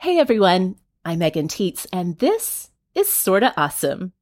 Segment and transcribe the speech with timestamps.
[0.00, 4.12] Hey everyone, I'm Megan Tietz, and this is Sorta Awesome.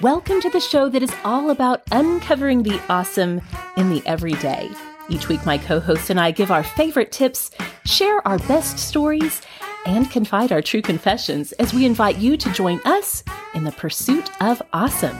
[0.00, 3.40] Welcome to the show that is all about uncovering the awesome
[3.76, 4.68] in the everyday.
[5.08, 7.52] Each week, my co host and I give our favorite tips,
[7.84, 9.42] share our best stories,
[9.86, 13.22] and confide our true confessions as we invite you to join us
[13.54, 15.16] in the pursuit of awesome.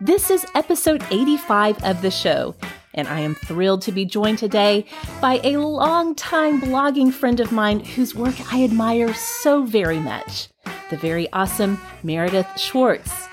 [0.00, 2.54] This is episode 85 of the show,
[2.94, 4.86] and I am thrilled to be joined today
[5.20, 10.48] by a longtime blogging friend of mine whose work I admire so very much
[10.90, 13.28] the very awesome Meredith Schwartz.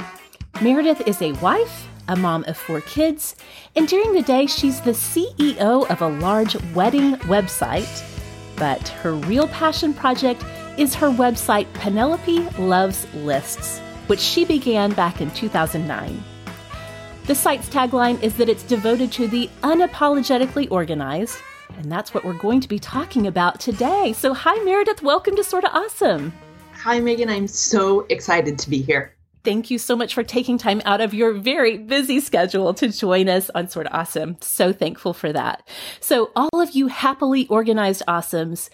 [0.61, 3.35] Meredith is a wife, a mom of four kids,
[3.75, 8.14] and during the day, she's the CEO of a large wedding website.
[8.58, 10.44] But her real passion project
[10.78, 16.23] is her website, Penelope Loves Lists, which she began back in 2009.
[17.25, 21.38] The site's tagline is that it's devoted to the unapologetically organized,
[21.78, 24.14] and that's what we're going to be talking about today.
[24.14, 25.02] So, hi, Meredith.
[25.02, 26.31] Welcome to Sorta Awesome.
[26.73, 27.30] Hi, Megan.
[27.30, 29.14] I'm so excited to be here
[29.45, 33.29] thank you so much for taking time out of your very busy schedule to join
[33.29, 34.38] us on Sorta Awesome.
[34.41, 35.67] So thankful for that.
[35.99, 38.69] So, all of you happily organized awesomes,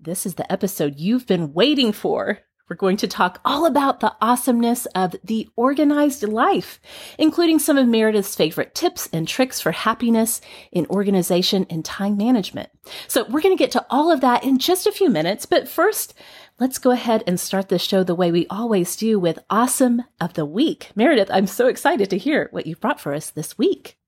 [0.00, 2.38] this is the episode you've been waiting for.
[2.68, 6.80] We're going to talk all about the awesomeness of the organized life,
[7.18, 10.40] including some of Meredith's favorite tips and tricks for happiness
[10.70, 12.70] in organization and time management.
[13.08, 15.44] So we're going to get to all of that in just a few minutes.
[15.44, 16.14] But first,
[16.62, 20.34] let's go ahead and start the show the way we always do with Awesome of
[20.34, 20.92] the Week.
[20.94, 23.98] Meredith, I'm so excited to hear what you've brought for us this week.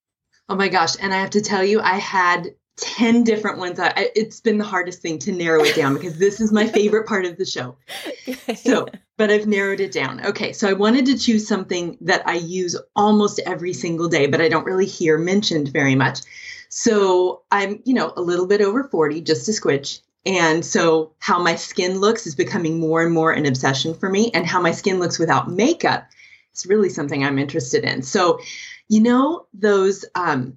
[0.48, 0.94] Oh my gosh.
[1.00, 3.80] And I have to tell you, I had 10 different ones.
[3.80, 7.08] I, it's been the hardest thing to narrow it down because this is my favorite
[7.08, 7.76] part of the show.
[8.54, 8.86] So,
[9.16, 10.24] but I've narrowed it down.
[10.24, 10.52] Okay.
[10.52, 14.48] So I wanted to choose something that I use almost every single day, but I
[14.48, 16.20] don't really hear mentioned very much.
[16.68, 20.02] So I'm, you know, a little bit over 40, just a squidge.
[20.26, 24.30] And so, how my skin looks is becoming more and more an obsession for me.
[24.32, 26.06] And how my skin looks without makeup
[26.54, 28.02] is really something I'm interested in.
[28.02, 28.40] So,
[28.88, 30.56] you know, those um,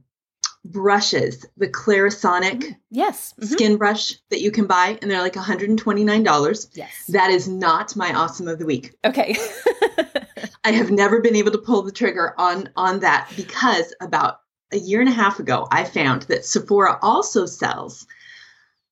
[0.63, 2.71] brushes, the Clarisonic mm-hmm.
[2.91, 3.33] yes.
[3.33, 3.53] Mm-hmm.
[3.53, 6.67] skin brush that you can buy, and they're like $129.
[6.73, 7.05] Yes.
[7.09, 8.95] That is not my awesome of the week.
[9.05, 9.35] Okay.
[10.63, 14.41] I have never been able to pull the trigger on on that because about
[14.73, 18.05] a year and a half ago, I found that Sephora also sells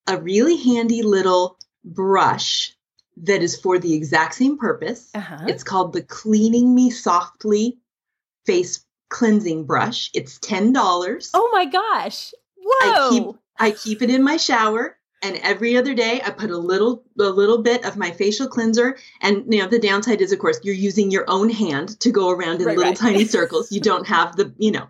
[0.07, 2.75] a really handy little brush
[3.17, 5.09] that is for the exact same purpose.
[5.13, 5.45] Uh-huh.
[5.47, 7.79] It's called the Cleaning Me Softly
[8.45, 10.09] Face Cleansing Brush.
[10.13, 11.31] It's ten dollars.
[11.33, 12.33] Oh my gosh!
[12.57, 12.81] Whoa!
[12.81, 13.25] I keep
[13.57, 17.23] I keep it in my shower, and every other day I put a little a
[17.23, 18.97] little bit of my facial cleanser.
[19.21, 22.29] And you know the downside is, of course, you're using your own hand to go
[22.29, 22.99] around in right, little right.
[22.99, 23.71] tiny circles.
[23.71, 24.87] You don't have the you know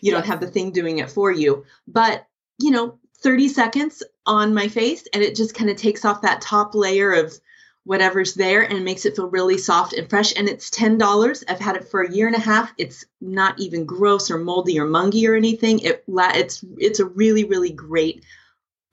[0.00, 1.64] you don't have the thing doing it for you.
[1.88, 2.26] But
[2.58, 6.40] you know 30 seconds on my face and it just kind of takes off that
[6.40, 7.38] top layer of
[7.84, 11.76] whatever's there and makes it feel really soft and fresh and it's $10 i've had
[11.76, 15.28] it for a year and a half it's not even gross or moldy or mungy
[15.28, 18.24] or anything it it's it's a really really great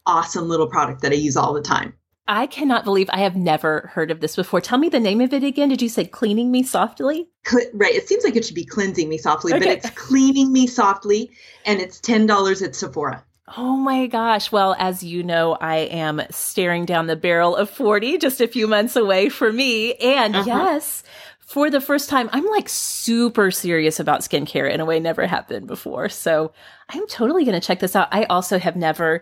[0.05, 1.93] awesome little product that i use all the time
[2.27, 4.61] I cannot believe I have never heard of this before.
[4.61, 5.67] Tell me the name of it again.
[5.67, 7.27] Did you say cleaning me softly?
[7.73, 7.93] Right.
[7.93, 9.59] It seems like it should be cleansing me softly, okay.
[9.59, 11.31] but it's cleaning me softly
[11.65, 13.25] and it's $10 at Sephora.
[13.57, 14.51] Oh my gosh.
[14.51, 18.67] Well, as you know, I am staring down the barrel of 40, just a few
[18.67, 19.93] months away for me.
[19.95, 20.45] And uh-huh.
[20.47, 21.03] yes,
[21.39, 25.67] for the first time, I'm like super serious about skincare in a way never happened
[25.67, 26.07] before.
[26.07, 26.53] So
[26.87, 28.07] I'm totally going to check this out.
[28.11, 29.21] I also have never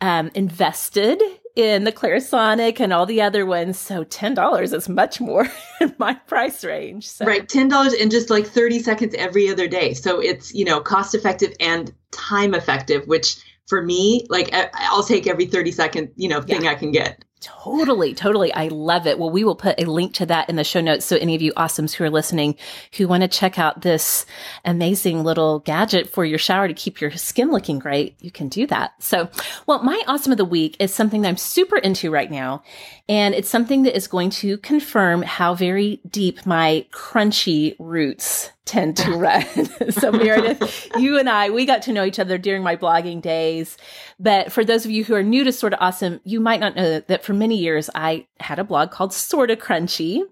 [0.00, 1.20] um, invested
[1.56, 3.76] in the Clarisonic and all the other ones.
[3.78, 5.48] So $10 is much more
[5.80, 7.08] in my price range.
[7.08, 7.24] So.
[7.24, 7.48] Right.
[7.48, 9.94] $10 in just like 30 seconds every other day.
[9.94, 15.26] So it's, you know, cost effective and time effective, which for me, like I'll take
[15.26, 16.70] every 30 second, you know, thing yeah.
[16.70, 17.24] I can get.
[17.44, 18.54] Totally, totally.
[18.54, 19.18] I love it.
[19.18, 21.04] Well, we will put a link to that in the show notes.
[21.04, 22.56] So any of you awesomes who are listening
[22.96, 24.24] who want to check out this
[24.64, 28.66] amazing little gadget for your shower to keep your skin looking great, you can do
[28.68, 28.92] that.
[28.98, 29.28] So,
[29.66, 32.62] well, my awesome of the week is something that I'm super into right now.
[33.10, 38.96] And it's something that is going to confirm how very deep my crunchy roots tend
[38.98, 39.44] to run.
[39.90, 43.76] so Meredith, you and I, we got to know each other during my blogging days.
[44.18, 47.00] But for those of you who are new to Sorta Awesome, you might not know
[47.00, 50.22] that for many years I had a blog called Sorta Crunchy.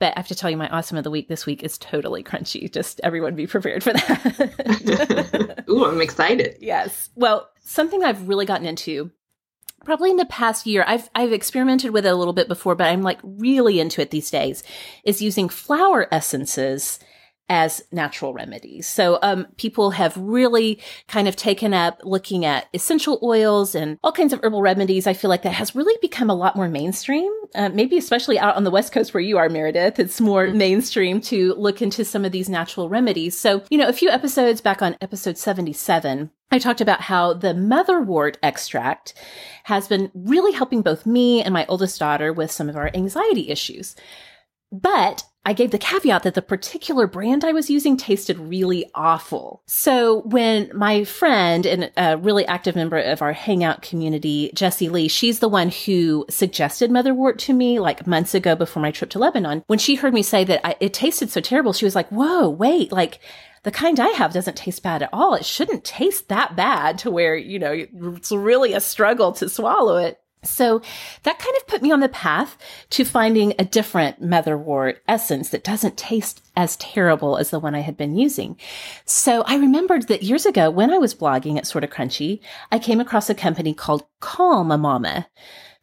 [0.00, 2.22] But I have to tell you, my awesome of the week this week is totally
[2.22, 2.72] crunchy.
[2.72, 5.64] Just everyone be prepared for that.
[5.68, 6.56] Ooh, I'm excited.
[6.60, 7.10] Yes.
[7.16, 9.10] Well, something I've really gotten into
[9.84, 12.88] probably in the past year i've i've experimented with it a little bit before but
[12.88, 14.64] i'm like really into it these days
[15.04, 16.98] is using flower essences
[17.48, 18.86] as natural remedies.
[18.86, 24.12] So, um, people have really kind of taken up looking at essential oils and all
[24.12, 25.06] kinds of herbal remedies.
[25.06, 27.32] I feel like that has really become a lot more mainstream.
[27.54, 30.58] Uh, maybe especially out on the West Coast where you are, Meredith, it's more mm-hmm.
[30.58, 33.38] mainstream to look into some of these natural remedies.
[33.38, 37.54] So, you know, a few episodes back on episode 77, I talked about how the
[37.54, 39.14] motherwort extract
[39.64, 43.50] has been really helping both me and my oldest daughter with some of our anxiety
[43.50, 43.96] issues.
[44.72, 49.62] But I gave the caveat that the particular brand I was using tasted really awful.
[49.64, 55.08] So when my friend and a really active member of our hangout community, Jessie Lee,
[55.08, 59.18] she's the one who suggested motherwort to me like months ago before my trip to
[59.18, 59.64] Lebanon.
[59.68, 62.50] When she heard me say that I, it tasted so terrible, she was like, whoa,
[62.50, 63.18] wait, like
[63.62, 65.32] the kind I have doesn't taste bad at all.
[65.32, 69.96] It shouldn't taste that bad to where, you know, it's really a struggle to swallow
[69.96, 70.20] it.
[70.42, 70.80] So
[71.24, 72.56] that kind of put me on the path
[72.90, 77.80] to finding a different motherwort essence that doesn't taste as terrible as the one I
[77.80, 78.56] had been using.
[79.04, 82.40] So I remembered that years ago when I was blogging at Sorta Crunchy,
[82.70, 85.28] I came across a company called Calm Mama.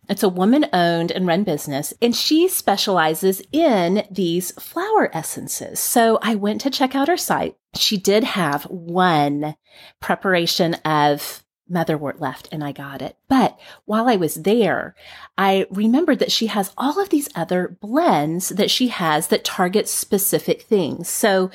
[0.08, 5.80] It's a woman owned and run business and she specializes in these flower essences.
[5.80, 7.56] So I went to check out her site.
[7.76, 9.56] She did have one
[10.00, 13.18] preparation of motherwort left and I got it.
[13.28, 14.96] But while I was there,
[15.38, 19.88] I remembered that she has all of these other blends that she has that target
[19.88, 21.10] specific things.
[21.10, 21.50] So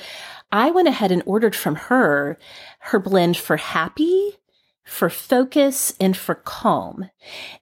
[0.51, 2.37] I went ahead and ordered from her
[2.79, 4.37] her blend for happy,
[4.83, 7.09] for focus, and for calm.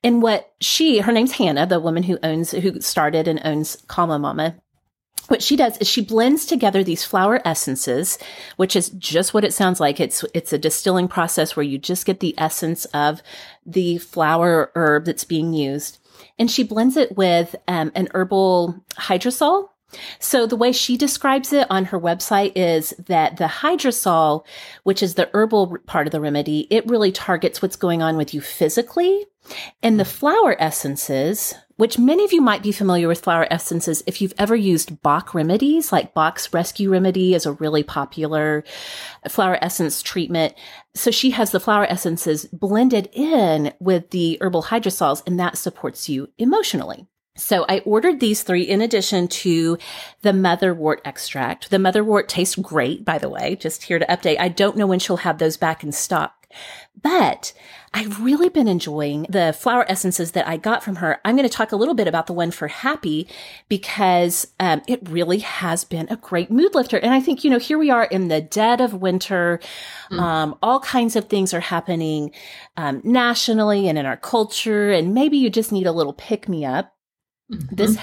[0.03, 4.09] And what she, her name's Hannah, the woman who owns, who started and owns Calm
[4.21, 4.55] Mama
[5.29, 8.17] what she does is she blends together these flower essences,
[8.57, 9.99] which is just what it sounds like.
[9.99, 13.21] It's, it's a distilling process where you just get the essence of
[13.65, 15.99] the flower herb that's being used.
[16.37, 19.69] And she blends it with um, an herbal hydrosol.
[20.19, 24.45] So the way she describes it on her website is that the hydrosol,
[24.83, 28.33] which is the herbal part of the remedy, it really targets what's going on with
[28.33, 29.25] you physically.
[29.81, 34.21] And the flower essences, which many of you might be familiar with flower essences if
[34.21, 38.65] you've ever used Bach remedies, like Bach's Rescue Remedy is a really popular
[39.29, 40.55] flower essence treatment.
[40.93, 46.09] So she has the flower essences blended in with the herbal hydrosols and that supports
[46.09, 47.07] you emotionally.
[47.37, 49.77] So I ordered these three in addition to
[50.21, 51.69] the motherwort extract.
[51.69, 54.37] The motherwort tastes great, by the way, just here to update.
[54.37, 56.45] I don't know when she'll have those back in stock.
[57.01, 57.53] But
[57.93, 61.19] I've really been enjoying the flower essences that I got from her.
[61.25, 63.27] I'm going to talk a little bit about the one for happy
[63.67, 66.97] because um, it really has been a great mood lifter.
[66.97, 69.59] And I think, you know, here we are in the dead of winter.
[70.11, 70.19] Mm.
[70.19, 72.31] Um, all kinds of things are happening
[72.77, 74.91] um, nationally and in our culture.
[74.91, 76.95] And maybe you just need a little pick me up.
[77.51, 77.75] Mm-hmm.
[77.79, 77.97] This,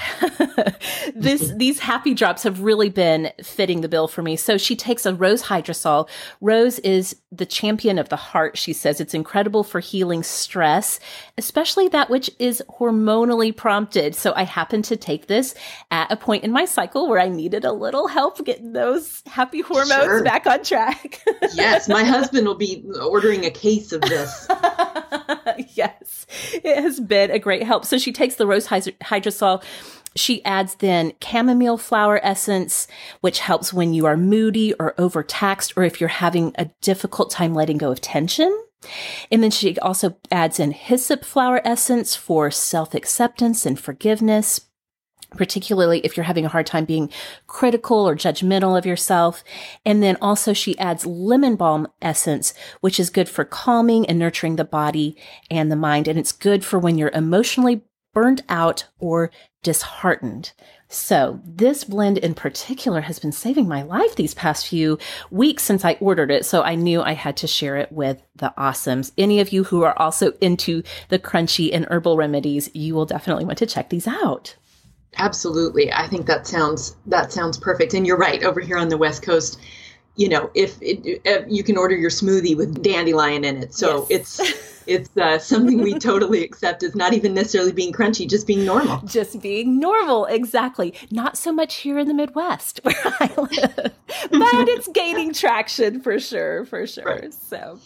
[1.15, 4.37] this, these happy drops have really been fitting the bill for me.
[4.37, 6.09] So she takes a rose hydrosol.
[6.41, 8.57] Rose is the champion of the heart.
[8.57, 10.99] She says it's incredible for healing stress,
[11.37, 14.15] especially that which is hormonally prompted.
[14.15, 15.55] So I happened to take this
[15.91, 19.61] at a point in my cycle where I needed a little help getting those happy
[19.61, 20.25] hormones sure.
[20.25, 21.23] back on track.
[21.55, 21.89] yes.
[21.89, 24.49] My husband will be ordering a case of this.
[25.75, 26.27] yes.
[26.53, 27.85] It has been a great help.
[27.85, 29.36] So she takes the rose hydrosol
[30.17, 32.89] she adds then chamomile flower essence,
[33.21, 37.55] which helps when you are moody or overtaxed, or if you're having a difficult time
[37.55, 38.65] letting go of tension.
[39.31, 44.63] And then she also adds in hyssop flower essence for self acceptance and forgiveness
[45.31, 47.11] particularly if you're having a hard time being
[47.47, 49.43] critical or judgmental of yourself.
[49.85, 54.57] And then also she adds lemon balm essence, which is good for calming and nurturing
[54.57, 55.17] the body
[55.51, 56.09] and the mind.
[56.09, 57.83] And it's good for when you're emotionally
[58.17, 59.31] burnt out or
[59.63, 60.51] disheartened.
[60.89, 64.99] So, this blend in particular has been saving my life these past few
[65.31, 66.47] weeks since I ordered it.
[66.47, 69.13] So, I knew I had to share it with the awesomes.
[69.19, 73.45] Any of you who are also into the crunchy and herbal remedies, you will definitely
[73.45, 74.57] want to check these out.
[75.19, 75.93] Absolutely.
[75.93, 77.93] I think that sounds that sounds perfect.
[77.93, 79.61] And you're right, over here on the West Coast,
[80.15, 83.75] you know, if, it, if you can order your smoothie with dandelion in it.
[83.75, 84.41] So yes.
[84.41, 88.65] it's it's uh, something we totally accept as not even necessarily being crunchy, just being
[88.65, 89.01] normal.
[89.07, 90.95] Just being normal, exactly.
[91.11, 93.95] Not so much here in the Midwest where I live,
[94.31, 97.05] but it's gaining traction for sure, for sure.
[97.05, 97.35] Right.
[97.35, 97.79] So,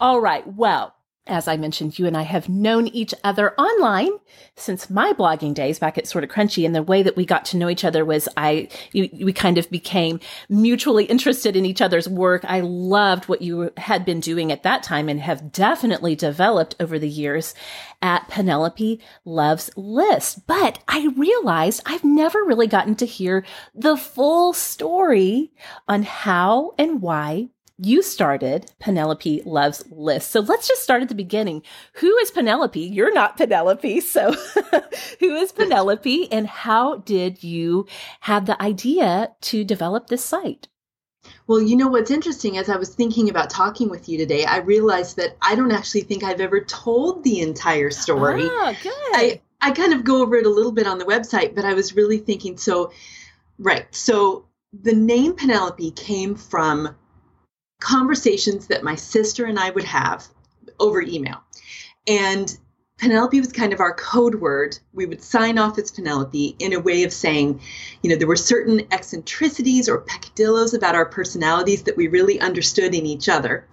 [0.00, 0.46] all right.
[0.46, 0.94] Well,
[1.30, 4.10] as I mentioned, you and I have known each other online
[4.56, 6.66] since my blogging days back at Sorta Crunchy.
[6.66, 9.56] And the way that we got to know each other was I, you, we kind
[9.56, 12.44] of became mutually interested in each other's work.
[12.46, 16.98] I loved what you had been doing at that time and have definitely developed over
[16.98, 17.54] the years
[18.02, 20.46] at Penelope Loves List.
[20.46, 23.44] But I realized I've never really gotten to hear
[23.74, 25.52] the full story
[25.86, 27.48] on how and why
[27.82, 30.30] you started Penelope Loves List.
[30.30, 31.62] So let's just start at the beginning.
[31.94, 32.80] Who is Penelope?
[32.80, 34.00] You're not Penelope.
[34.00, 34.32] So
[35.20, 37.86] who is Penelope and how did you
[38.20, 40.68] have the idea to develop this site?
[41.46, 44.58] Well, you know what's interesting as I was thinking about talking with you today, I
[44.58, 48.44] realized that I don't actually think I've ever told the entire story.
[48.44, 48.92] Ah, good.
[49.12, 51.74] I, I kind of go over it a little bit on the website, but I
[51.74, 52.92] was really thinking so,
[53.58, 53.92] right.
[53.94, 56.94] So the name Penelope came from
[57.80, 60.28] conversations that my sister and I would have
[60.78, 61.40] over email.
[62.06, 62.56] And
[62.98, 64.78] Penelope was kind of our code word.
[64.92, 67.60] We would sign off as Penelope in a way of saying,
[68.02, 72.94] you know, there were certain eccentricities or peccadillos about our personalities that we really understood
[72.94, 73.66] in each other.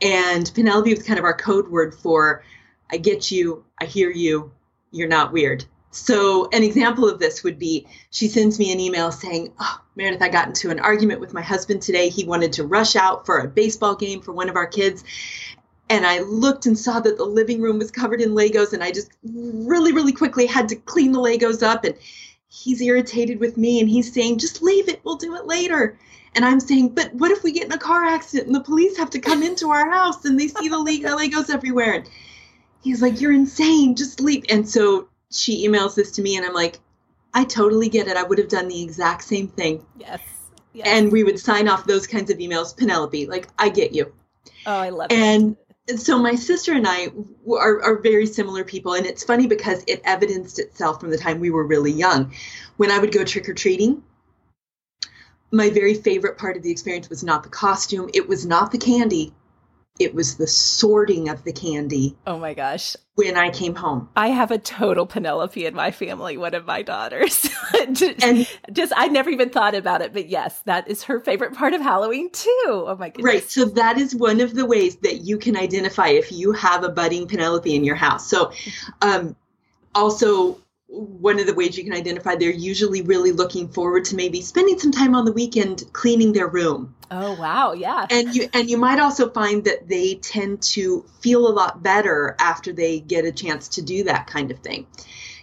[0.00, 2.44] And Penelope was kind of our code word for,
[2.88, 4.52] I get you, I hear you,
[4.92, 5.64] you're not weird.
[5.90, 10.22] So, an example of this would be she sends me an email saying, Oh, Meredith,
[10.22, 12.10] I got into an argument with my husband today.
[12.10, 15.02] He wanted to rush out for a baseball game for one of our kids.
[15.88, 18.92] And I looked and saw that the living room was covered in Legos, and I
[18.92, 21.84] just really, really quickly had to clean the Legos up.
[21.84, 21.94] And
[22.48, 25.98] he's irritated with me, and he's saying, Just leave it, we'll do it later.
[26.34, 28.98] And I'm saying, But what if we get in a car accident and the police
[28.98, 31.94] have to come into our house and they see the Legos everywhere?
[31.94, 32.10] And
[32.82, 34.44] he's like, You're insane, just leave.
[34.50, 36.78] And so she emails this to me and I'm like,
[37.34, 38.16] I totally get it.
[38.16, 39.84] I would have done the exact same thing.
[39.98, 40.20] Yes.
[40.72, 40.86] yes.
[40.88, 42.76] And we would sign off those kinds of emails.
[42.76, 44.12] Penelope, like, I get you.
[44.66, 45.74] Oh, I love and, it.
[45.90, 47.08] And so my sister and I
[47.50, 48.94] are, are very similar people.
[48.94, 52.32] And it's funny because it evidenced itself from the time we were really young.
[52.76, 54.02] When I would go trick or treating,
[55.50, 58.78] my very favorite part of the experience was not the costume, it was not the
[58.78, 59.32] candy,
[59.98, 62.16] it was the sorting of the candy.
[62.26, 62.96] Oh my gosh.
[63.16, 64.08] When I came home.
[64.16, 67.48] I have a total Penelope in my family, one of my daughters.
[67.78, 71.74] and just I never even thought about it, but yes, that is her favorite part
[71.74, 72.64] of Halloween too.
[72.66, 73.24] Oh my goodness.
[73.24, 73.50] Right.
[73.50, 76.88] So that is one of the ways that you can identify if you have a
[76.88, 78.28] budding Penelope in your house.
[78.28, 78.52] So
[79.02, 79.34] um
[79.94, 84.40] also one of the ways you can identify they're usually really looking forward to maybe
[84.40, 86.94] spending some time on the weekend cleaning their room.
[87.10, 88.06] Oh wow, yeah.
[88.10, 92.34] And you and you might also find that they tend to feel a lot better
[92.40, 94.86] after they get a chance to do that kind of thing.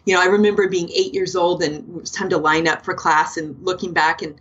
[0.03, 2.83] You know, I remember being 8 years old and it was time to line up
[2.83, 4.35] for class and looking back and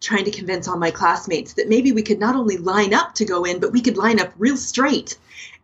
[0.00, 3.24] trying to convince all my classmates that maybe we could not only line up to
[3.24, 5.18] go in, but we could line up real straight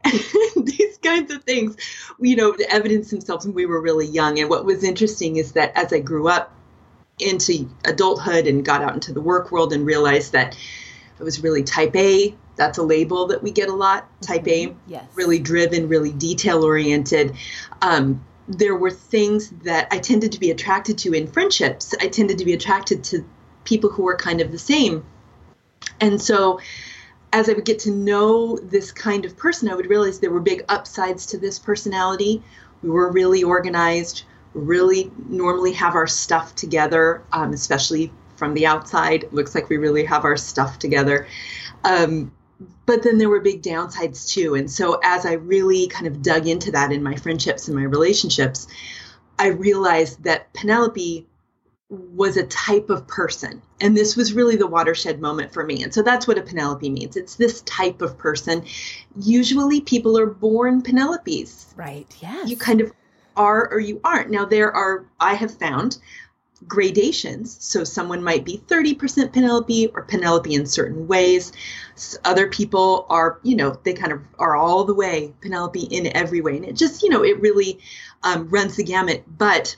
[0.57, 1.77] these kinds of things,
[2.21, 4.39] you know, the evidence themselves when we were really young.
[4.39, 6.53] And what was interesting is that as I grew up
[7.19, 10.57] into adulthood and got out into the work world and realized that
[11.21, 12.35] I was really type A.
[12.57, 14.09] That's a label that we get a lot.
[14.21, 14.73] Type mm-hmm.
[14.73, 15.05] A, yes.
[15.15, 17.37] really driven, really detail oriented.
[17.81, 21.95] Um, there were things that I tended to be attracted to in friendships.
[22.01, 23.25] I tended to be attracted to
[23.65, 25.05] people who were kind of the same.
[26.01, 26.61] And so
[27.33, 30.41] as I would get to know this kind of person, I would realize there were
[30.41, 32.43] big upsides to this personality.
[32.83, 34.25] We were really organized,
[34.55, 39.25] really normally have our stuff together, um, especially from the outside.
[39.25, 41.27] It looks like we really have our stuff together.
[41.85, 42.33] Um,
[42.87, 44.55] but then there were big downsides too.
[44.55, 47.85] And so as I really kind of dug into that in my friendships and my
[47.85, 48.67] relationships,
[49.39, 51.27] I realized that Penelope
[51.93, 53.61] was a type of person.
[53.81, 55.83] And this was really the watershed moment for me.
[55.83, 57.17] And so that's what a Penelope means.
[57.17, 58.65] It's this type of person.
[59.21, 61.67] Usually people are born Penelopes.
[61.77, 62.07] Right.
[62.21, 62.49] Yes.
[62.49, 62.93] You kind of
[63.37, 64.31] are or you aren't.
[64.31, 65.99] Now, there are, I have found
[66.67, 67.59] gradations.
[67.61, 71.53] So someone might be 30% Penelope or Penelope in certain ways.
[72.25, 76.41] Other people are, you know, they kind of are all the way Penelope in every
[76.41, 76.57] way.
[76.57, 77.81] And it just, you know, it really
[78.23, 79.25] um, runs the gamut.
[79.27, 79.77] But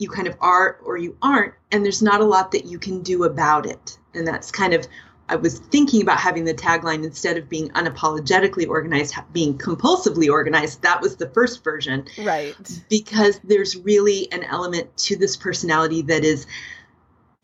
[0.00, 1.54] you kind of are or you aren't.
[1.70, 3.98] And there's not a lot that you can do about it.
[4.14, 4.86] And that's kind of
[5.28, 10.82] I was thinking about having the tagline instead of being unapologetically organized, being compulsively organized.
[10.82, 12.06] That was the first version.
[12.18, 12.56] Right.
[12.88, 16.48] Because there's really an element to this personality that is,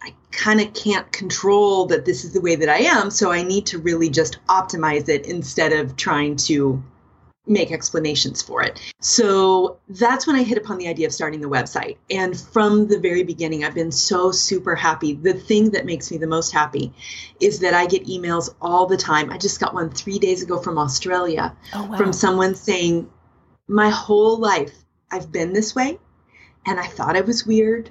[0.03, 3.09] I kind of can't control that this is the way that I am.
[3.11, 6.83] So I need to really just optimize it instead of trying to
[7.47, 8.81] make explanations for it.
[9.01, 11.97] So that's when I hit upon the idea of starting the website.
[12.11, 15.15] And from the very beginning, I've been so super happy.
[15.15, 16.93] The thing that makes me the most happy
[17.41, 19.31] is that I get emails all the time.
[19.31, 21.97] I just got one three days ago from Australia oh, wow.
[21.97, 23.09] from someone saying,
[23.69, 24.75] My whole life,
[25.11, 25.99] I've been this way,
[26.67, 27.91] and I thought I was weird,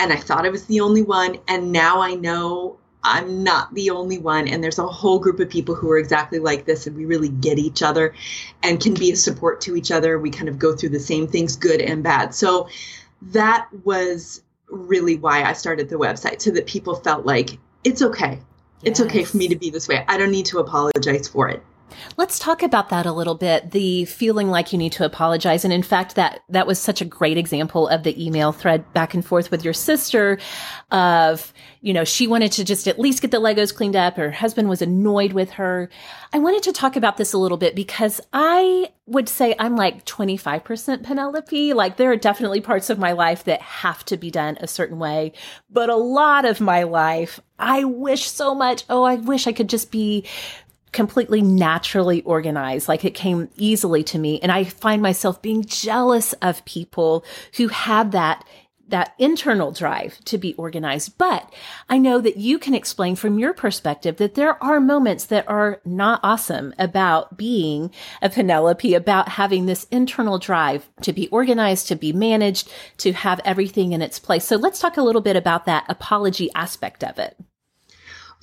[0.00, 1.38] and I thought I was the only one.
[1.46, 4.46] And now I know I'm not the only one.
[4.48, 7.28] And there's a whole group of people who are exactly like this, and we really
[7.28, 8.14] get each other
[8.62, 10.18] and can be a support to each other.
[10.18, 12.34] We kind of go through the same things, good and bad.
[12.34, 12.68] So
[13.22, 18.38] that was really why I started the website, so that people felt like it's okay.
[18.82, 18.98] Yes.
[18.98, 20.04] It's okay for me to be this way.
[20.08, 21.62] I don't need to apologize for it.
[22.16, 23.70] Let's talk about that a little bit.
[23.70, 25.64] The feeling like you need to apologize.
[25.64, 29.14] And in fact, that, that was such a great example of the email thread back
[29.14, 30.38] and forth with your sister
[30.90, 34.16] of, you know, she wanted to just at least get the Legos cleaned up.
[34.16, 35.88] Her husband was annoyed with her.
[36.32, 40.04] I wanted to talk about this a little bit because I would say I'm like
[40.06, 41.72] 25% Penelope.
[41.74, 44.98] Like there are definitely parts of my life that have to be done a certain
[44.98, 45.32] way,
[45.70, 48.84] but a lot of my life, I wish so much.
[48.88, 50.24] Oh, I wish I could just be
[50.92, 52.88] completely naturally organized.
[52.88, 54.40] Like it came easily to me.
[54.40, 57.24] And I find myself being jealous of people
[57.56, 58.44] who have that
[58.88, 61.16] that internal drive to be organized.
[61.16, 61.50] But
[61.88, 65.80] I know that you can explain from your perspective that there are moments that are
[65.84, 71.96] not awesome about being a Penelope, about having this internal drive to be organized, to
[71.96, 74.44] be managed, to have everything in its place.
[74.44, 77.36] So let's talk a little bit about that apology aspect of it.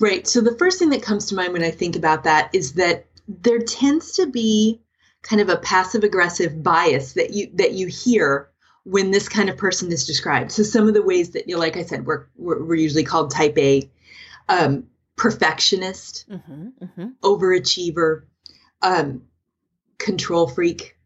[0.00, 0.26] Right.
[0.26, 3.06] So the first thing that comes to mind when I think about that is that
[3.28, 4.80] there tends to be
[5.22, 8.48] kind of a passive aggressive bias that you that you hear
[8.84, 10.52] when this kind of person is described.
[10.52, 13.04] So some of the ways that you know, like I said, we're we're, we're usually
[13.04, 13.90] called type A,
[14.48, 17.08] um, perfectionist, mm-hmm, mm-hmm.
[17.22, 18.22] overachiever,
[18.80, 19.24] um,
[19.98, 20.96] control freak.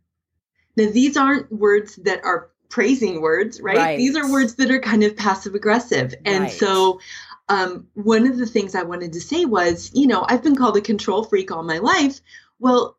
[0.77, 3.77] Now these aren't words that are praising words, right?
[3.77, 3.99] right?
[3.99, 6.15] These are words that are kind of passive aggressive.
[6.25, 6.53] And right.
[6.53, 7.01] so
[7.49, 10.77] um, one of the things I wanted to say was, you know, I've been called
[10.77, 12.21] a control freak all my life.
[12.59, 12.97] Well,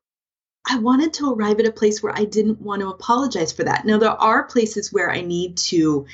[0.68, 3.86] I wanted to arrive at a place where I didn't want to apologize for that.
[3.86, 6.06] Now, there are places where I need to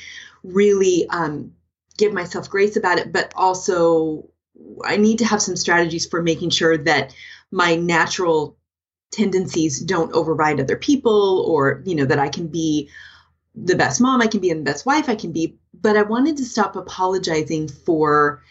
[0.43, 1.53] really um,
[1.97, 4.29] give myself grace about it, but also
[4.83, 7.15] I need to have some strategies for making sure that
[7.49, 8.57] my natural
[9.11, 12.89] tendencies don't override other people or, you know, that I can be
[13.55, 16.37] the best mom I can be the best wife I can be, but I wanted
[16.37, 18.43] to stop apologizing for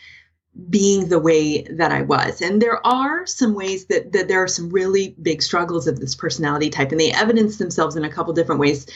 [0.68, 2.42] being the way that I was.
[2.42, 6.14] And there are some ways that, that there are some really big struggles of this
[6.14, 8.86] personality type, and they evidence themselves in a couple different ways.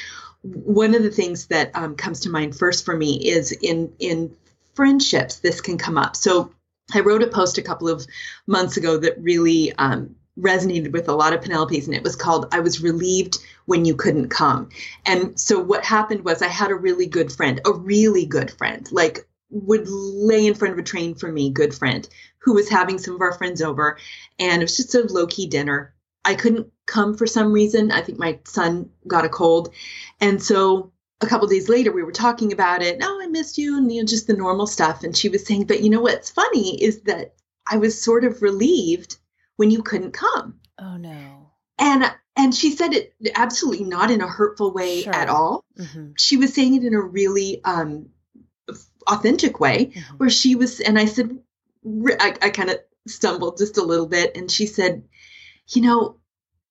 [0.43, 4.37] One of the things that um, comes to mind first for me is in in
[4.75, 6.17] friendships, this can come up.
[6.17, 6.53] So
[6.93, 8.07] I wrote a post a couple of
[8.47, 12.49] months ago that really um, resonated with a lot of Penelope's, and it was called
[12.53, 14.69] I Was Relieved When You Couldn't Come.
[15.07, 18.91] And so what happened was I had a really good friend, a really good friend,
[18.91, 22.99] like would lay in front of a train for me, good friend, who was having
[22.99, 23.99] some of our friends over.
[24.39, 25.95] And it was just a low key dinner.
[26.25, 27.93] I couldn't come for some reason.
[27.93, 29.73] I think my son got a cold.
[30.21, 32.99] And so a couple days later we were talking about it.
[33.01, 35.05] Oh, I missed you and you know, just the normal stuff.
[35.05, 37.35] And she was saying, but you know what's funny is that
[37.71, 39.17] I was sort of relieved
[39.57, 40.61] when you couldn't come.
[40.79, 41.51] Oh no.
[41.79, 42.05] And
[42.37, 45.15] and she said it absolutely not in a hurtful way sure.
[45.15, 45.65] at all.
[45.79, 46.13] Mm-hmm.
[46.19, 48.11] She was saying it in a really um,
[49.07, 50.17] authentic way, mm-hmm.
[50.17, 50.81] where she was.
[50.81, 51.39] And I said,
[51.87, 55.05] I, I kind of stumbled just a little bit, and she said,
[55.69, 56.17] you know,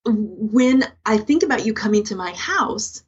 [0.06, 3.04] when I think about you coming to my house,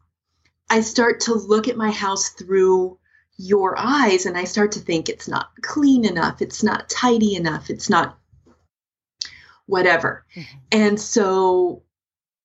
[0.70, 2.98] I start to look at my house through
[3.38, 7.70] your eyes and I start to think it's not clean enough, it's not tidy enough,
[7.70, 8.18] it's not
[9.66, 10.26] whatever.
[10.36, 10.58] Mm-hmm.
[10.72, 11.84] And so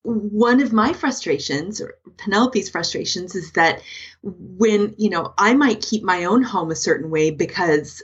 [0.02, 3.82] one of my frustrations or Penelope's frustrations is that
[4.22, 8.02] when, you know, I might keep my own home a certain way because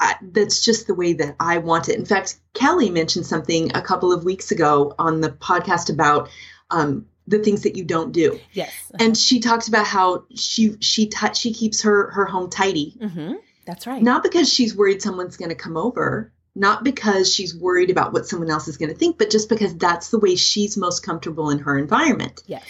[0.00, 1.98] I, that's just the way that I want it.
[1.98, 6.30] In fact, Kelly mentioned something a couple of weeks ago on the podcast about
[6.70, 8.38] um, the things that you don't do.
[8.52, 8.72] Yes.
[8.98, 12.96] And she talks about how she she t- she keeps her her home tidy.
[13.00, 13.34] Mm-hmm.
[13.66, 14.02] That's right.
[14.02, 18.26] Not because she's worried someone's going to come over, not because she's worried about what
[18.26, 21.50] someone else is going to think, but just because that's the way she's most comfortable
[21.50, 22.42] in her environment.
[22.46, 22.64] Yes.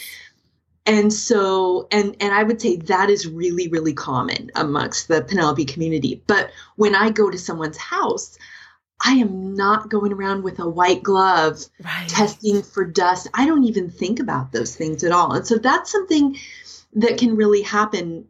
[0.86, 5.64] And so, and and I would say that is really really common amongst the Penelope
[5.64, 6.22] community.
[6.26, 8.36] But when I go to someone's house,
[9.04, 12.08] I am not going around with a white glove right.
[12.08, 13.28] testing for dust.
[13.34, 15.32] I don't even think about those things at all.
[15.32, 16.36] And so that's something
[16.94, 18.26] that can really happen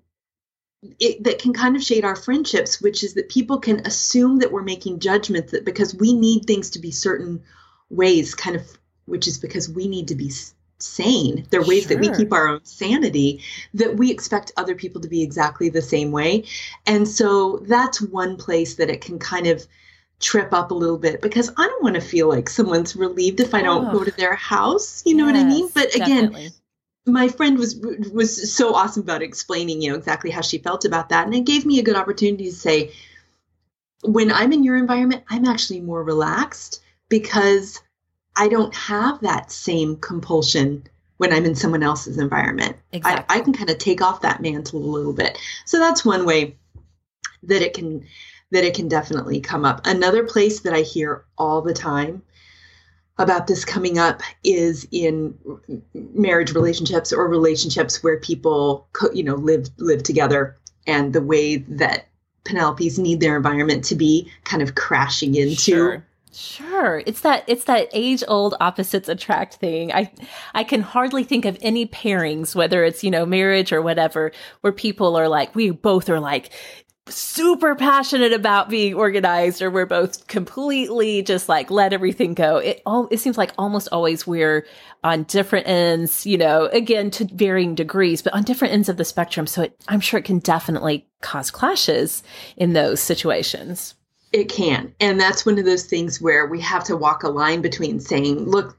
[1.01, 4.53] it, that can kind of shade our friendships, which is that people can assume that
[4.53, 7.43] we're making judgments that because we need things to be certain
[7.91, 8.67] ways, kind of,
[9.07, 10.31] which is because we need to be
[10.79, 11.47] sane.
[11.51, 11.97] There are ways sure.
[11.97, 13.43] that we keep our own sanity
[13.75, 16.45] that we expect other people to be exactly the same way.
[16.87, 19.67] And so that's one place that it can kind of
[20.21, 23.55] trip up a little bit because I don't want to feel like someone's relieved if
[23.55, 23.93] I don't oh.
[23.93, 25.03] go to their house.
[25.05, 25.71] You know yes, what I mean?
[25.75, 26.51] But again, definitely.
[27.07, 27.77] My friend was
[28.13, 31.45] was so awesome about explaining, you know, exactly how she felt about that, and it
[31.45, 32.93] gave me a good opportunity to say,
[34.03, 37.81] when I'm in your environment, I'm actually more relaxed because
[38.37, 40.87] I don't have that same compulsion
[41.19, 42.77] when I'm in someone else's environment.
[42.93, 43.25] Exactly.
[43.29, 45.39] I, I can kind of take off that mantle a little bit.
[45.65, 46.57] So that's one way
[47.45, 48.07] that it can
[48.51, 49.83] that it can definitely come up.
[49.85, 52.23] Another place that I hear all the time
[53.19, 55.37] about this coming up is in
[55.95, 62.07] marriage relationships or relationships where people you know live live together and the way that
[62.45, 66.05] Penelope's need their environment to be kind of crashing into sure.
[66.35, 67.01] Sure.
[67.07, 69.93] It's that it's that age old opposites attract thing.
[69.93, 70.11] I
[70.53, 74.73] I can hardly think of any pairings whether it's, you know, marriage or whatever where
[74.73, 76.51] people are like we both are like
[77.09, 82.57] super passionate about being organized or we're both completely just like let everything go.
[82.57, 84.67] It all it seems like almost always we're
[85.03, 89.05] on different ends, you know, again to varying degrees, but on different ends of the
[89.05, 89.47] spectrum.
[89.47, 92.23] So it, I'm sure it can definitely cause clashes
[92.57, 93.95] in those situations.
[94.33, 94.95] It can.
[94.99, 98.47] And that's one of those things where we have to walk a line between saying,
[98.47, 98.77] look,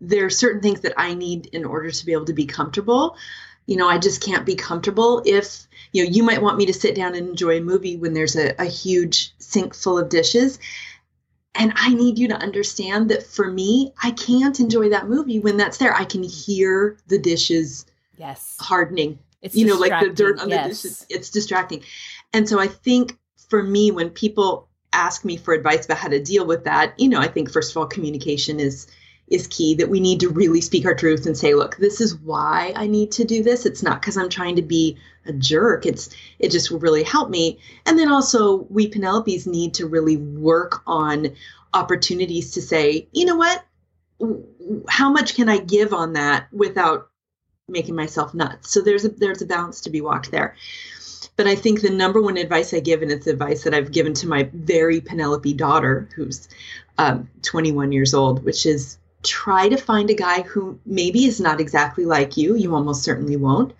[0.00, 3.16] there are certain things that I need in order to be able to be comfortable.
[3.66, 6.72] You know, I just can't be comfortable if you know, you might want me to
[6.72, 10.58] sit down and enjoy a movie when there's a, a huge sink full of dishes.
[11.54, 15.56] And I need you to understand that for me, I can't enjoy that movie when
[15.56, 15.94] that's there.
[15.94, 17.86] I can hear the dishes
[18.18, 19.18] yes hardening.
[19.42, 20.82] It's you know, like the dirt on yes.
[20.82, 21.06] the dishes.
[21.08, 21.82] It's distracting.
[22.32, 23.16] And so I think
[23.48, 27.08] for me, when people ask me for advice about how to deal with that, you
[27.08, 28.86] know, I think first of all, communication is
[29.28, 32.14] is key that we need to really speak our truth and say look this is
[32.16, 34.96] why i need to do this it's not because i'm trying to be
[35.26, 35.86] a jerk.
[35.86, 37.58] It's it just really help me.
[37.84, 41.34] And then also we penelopes need to really work on
[41.74, 43.64] opportunities to say you know what?
[44.88, 47.10] How much can i give on that without
[47.68, 48.70] making myself nuts?
[48.70, 50.56] So there's a there's a balance to be walked there.
[51.36, 54.14] But i think the number one advice i give and it's advice that i've given
[54.14, 56.48] to my very penelope daughter who's
[56.96, 61.60] um, 21 years old which is try to find a guy who maybe is not
[61.60, 62.54] exactly like you.
[62.54, 63.74] You almost certainly won't.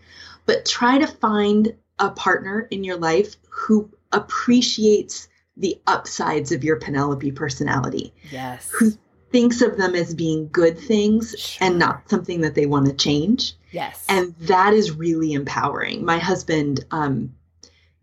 [0.46, 6.76] But try to find a partner in your life who appreciates the upsides of your
[6.76, 8.12] Penelope personality.
[8.30, 8.70] Yes.
[8.78, 8.92] Who
[9.32, 11.66] thinks of them as being good things sure.
[11.66, 13.54] and not something that they want to change.
[13.72, 14.04] Yes.
[14.08, 16.04] And that is really empowering.
[16.04, 17.34] My husband um,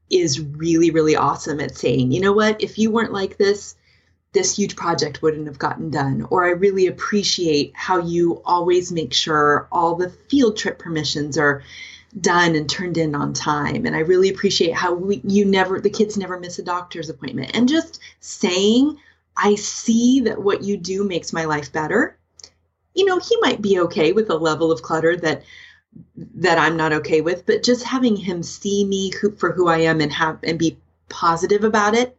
[0.10, 3.76] is really, really awesome at saying, you know what, if you weren't like this,
[4.34, 6.28] this huge project wouldn't have gotten done.
[6.30, 11.64] Or I really appreciate how you always make sure all the field trip permissions are
[12.20, 13.86] done and turned in on time.
[13.86, 17.52] And I really appreciate how we, you never, the kids never miss a doctor's appointment.
[17.56, 18.98] And just saying,
[19.36, 22.18] I see that what you do makes my life better.
[22.94, 25.44] You know, he might be okay with a level of clutter that
[26.36, 29.80] that I'm not okay with, but just having him see me who, for who I
[29.80, 30.78] am and have and be
[31.10, 32.18] positive about it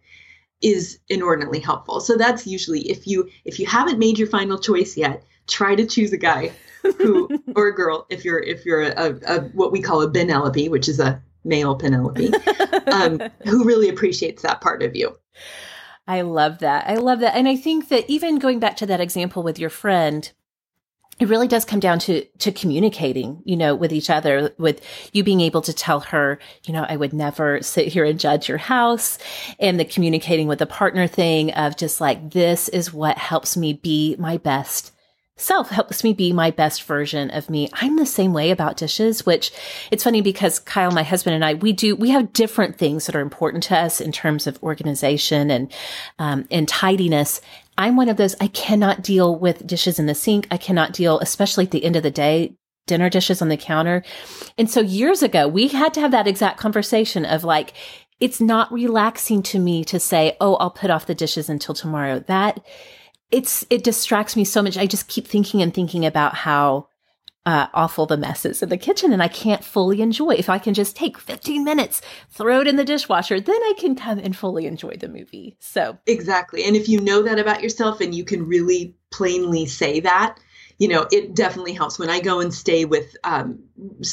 [0.63, 2.01] is inordinately helpful.
[2.01, 5.87] So that's usually if you if you haven't made your final choice yet, try to
[5.87, 6.53] choose a guy
[6.99, 10.69] who or a girl if you're if you're a, a what we call a Penelope,
[10.69, 12.33] which is a male Penelope,
[12.93, 15.17] um, who really appreciates that part of you.
[16.07, 16.87] I love that.
[16.87, 17.35] I love that.
[17.35, 20.31] And I think that even going back to that example with your friend,
[21.19, 24.81] it really does come down to to communicating you know with each other with
[25.13, 28.49] you being able to tell her you know i would never sit here and judge
[28.49, 29.19] your house
[29.59, 33.73] and the communicating with the partner thing of just like this is what helps me
[33.73, 34.94] be my best
[35.37, 37.68] self helps me be my best version of me.
[37.75, 39.51] I'm the same way about dishes, which
[39.90, 43.16] it's funny because Kyle, my husband and I, we do, we have different things that
[43.16, 45.73] are important to us in terms of organization and,
[46.18, 47.40] um, and tidiness.
[47.77, 50.47] I'm one of those, I cannot deal with dishes in the sink.
[50.51, 52.55] I cannot deal, especially at the end of the day,
[52.87, 54.05] dinner dishes on the counter.
[54.57, 57.73] And so years ago, we had to have that exact conversation of like,
[58.20, 62.20] it's not relaxing to me to say, Oh, I'll put off the dishes until tomorrow.
[62.20, 62.64] That
[63.35, 64.79] it's, it distracts me so much.
[64.79, 66.87] I just keep thinking and thinking about how
[67.44, 70.31] uh, awful the mess is in the kitchen and I can't fully enjoy.
[70.31, 73.97] If I can just take 15 minutes, throw it in the dishwasher, then I can
[73.97, 75.57] come and fully enjoy the movie.
[75.59, 76.64] So, exactly.
[76.64, 80.38] And if you know that about yourself and you can really plainly say that,
[80.79, 83.64] you know, it definitely helps when I go and stay with, um,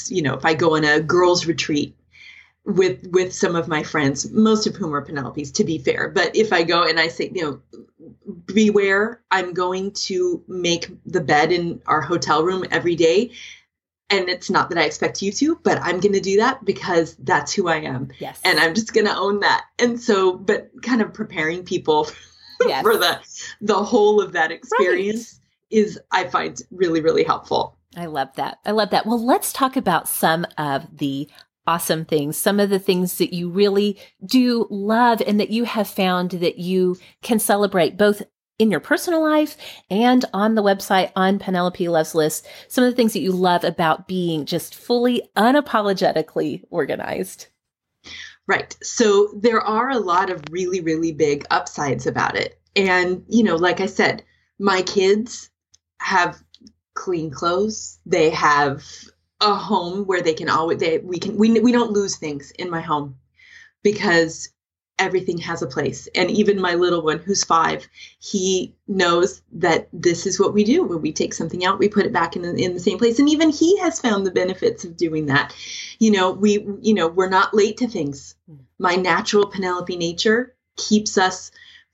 [0.08, 1.96] you know, if I go on a girls' retreat
[2.66, 6.10] with with some of my friends, most of whom are Penelope's, to be fair.
[6.10, 7.62] But if I go and I say, you know,
[8.46, 13.32] beware, I'm going to make the bed in our hotel room every day.
[14.10, 17.16] And it's not that I expect you to, but I'm going to do that because
[17.16, 18.10] that's who I am.
[18.20, 18.42] Yes.
[18.44, 19.66] And I'm just going to own that.
[19.80, 22.10] And so, but kind of preparing people
[22.68, 22.82] yes.
[22.82, 23.20] for the
[23.62, 25.40] the whole of that experience
[25.72, 25.80] right.
[25.80, 27.78] is I find really really helpful.
[27.96, 28.60] I love that.
[28.66, 29.06] I love that.
[29.06, 31.30] Well, let's talk about some of the
[31.68, 35.88] awesome things, some of the things that you really do love and that you have
[35.88, 38.24] found that you can celebrate both
[38.58, 39.58] in your personal life
[39.90, 43.64] and on the website on Penelope Loves List, some of the things that you love
[43.64, 47.48] about being just fully unapologetically organized.
[48.48, 48.76] Right.
[48.82, 52.60] So there are a lot of really, really big upsides about it.
[52.76, 54.24] And, you know, like I said,
[54.60, 55.50] my kids
[56.00, 56.42] have
[56.94, 58.00] clean clothes.
[58.06, 58.84] They have
[59.42, 62.70] a home where they can always they we can we we don't lose things in
[62.70, 63.18] my home
[63.84, 64.50] because
[65.00, 66.08] everything has a place.
[66.14, 70.84] And even my little one who's 5 he knows that this is what we do.
[70.84, 73.18] When we take something out we put it back in the, in the same place.
[73.18, 75.56] And even he has found the benefits of doing that.
[76.00, 78.36] You know we you know we're not late to things.
[78.48, 78.58] Hmm.
[78.78, 81.52] My natural penelope nature keeps us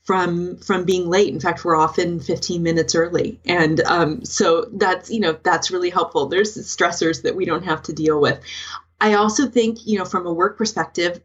[0.08, 1.34] from from being late.
[1.34, 3.40] In fact we're often 15 minutes early.
[3.46, 6.28] And um, so that's you know that's really helpful.
[6.28, 8.40] There's stressors that we don't have to deal with.
[9.00, 11.22] I also think you know from a work perspective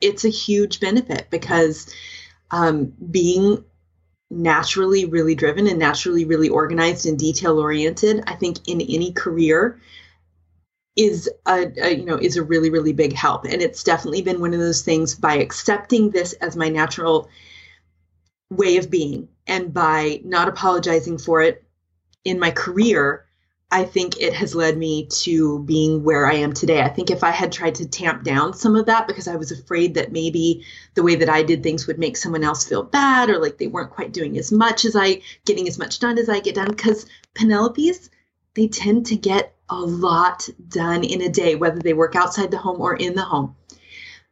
[0.00, 1.92] it's a huge benefit because
[2.50, 3.64] um, being
[4.30, 9.80] naturally really driven and naturally really organized and detail oriented i think in any career
[10.94, 13.44] is a, a, you know is a really really big help.
[13.44, 17.28] And it's definitely been one of those things by accepting this as my natural
[18.50, 19.28] way of being.
[19.46, 21.64] And by not apologizing for it
[22.24, 23.24] in my career,
[23.72, 26.82] I think it has led me to being where I am today.
[26.82, 29.52] I think if I had tried to tamp down some of that because I was
[29.52, 33.30] afraid that maybe the way that I did things would make someone else feel bad
[33.30, 36.28] or like they weren't quite doing as much as I getting as much done as
[36.28, 38.10] I get done because Penelope's
[38.54, 42.58] they tend to get a lot done in a day whether they work outside the
[42.58, 43.54] home or in the home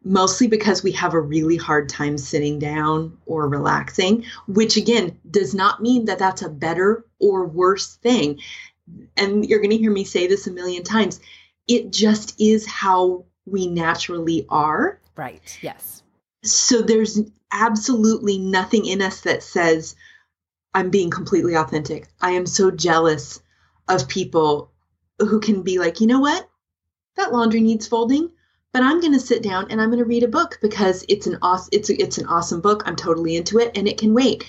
[0.09, 5.55] mostly because we have a really hard time sitting down or relaxing, which again does
[5.55, 8.41] not mean that that's a better or worse thing.
[9.19, 11.21] And you're going to hear me say this a million times.
[11.69, 14.99] It just is how we naturally are.
[15.15, 15.59] Right.
[15.61, 16.03] Yes.
[16.43, 17.21] So there's
[17.53, 19.95] absolutely nothing in us that says,
[20.73, 22.09] I'm being completely authentic.
[22.23, 23.43] I am so jealous
[23.89, 24.73] of people
[25.19, 26.49] who can be like, you know what?
[27.17, 28.31] That laundry needs folding
[28.79, 31.27] but I'm going to sit down and I'm going to read a book because it's
[31.27, 32.85] an awesome it's a, it's an awesome book.
[32.87, 34.45] I'm totally into it and it can wait.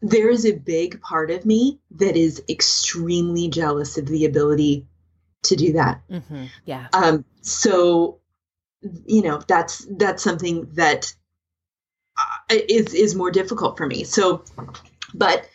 [0.00, 4.86] There is a big part of me that is extremely jealous of the ability
[5.42, 6.00] to do that.
[6.10, 6.44] Mm-hmm.
[6.64, 6.86] Yeah.
[6.94, 7.26] Um.
[7.42, 8.20] So,
[9.04, 11.12] you know, that's that's something that
[12.18, 14.04] uh, is is more difficult for me.
[14.04, 14.44] So,
[15.12, 15.46] but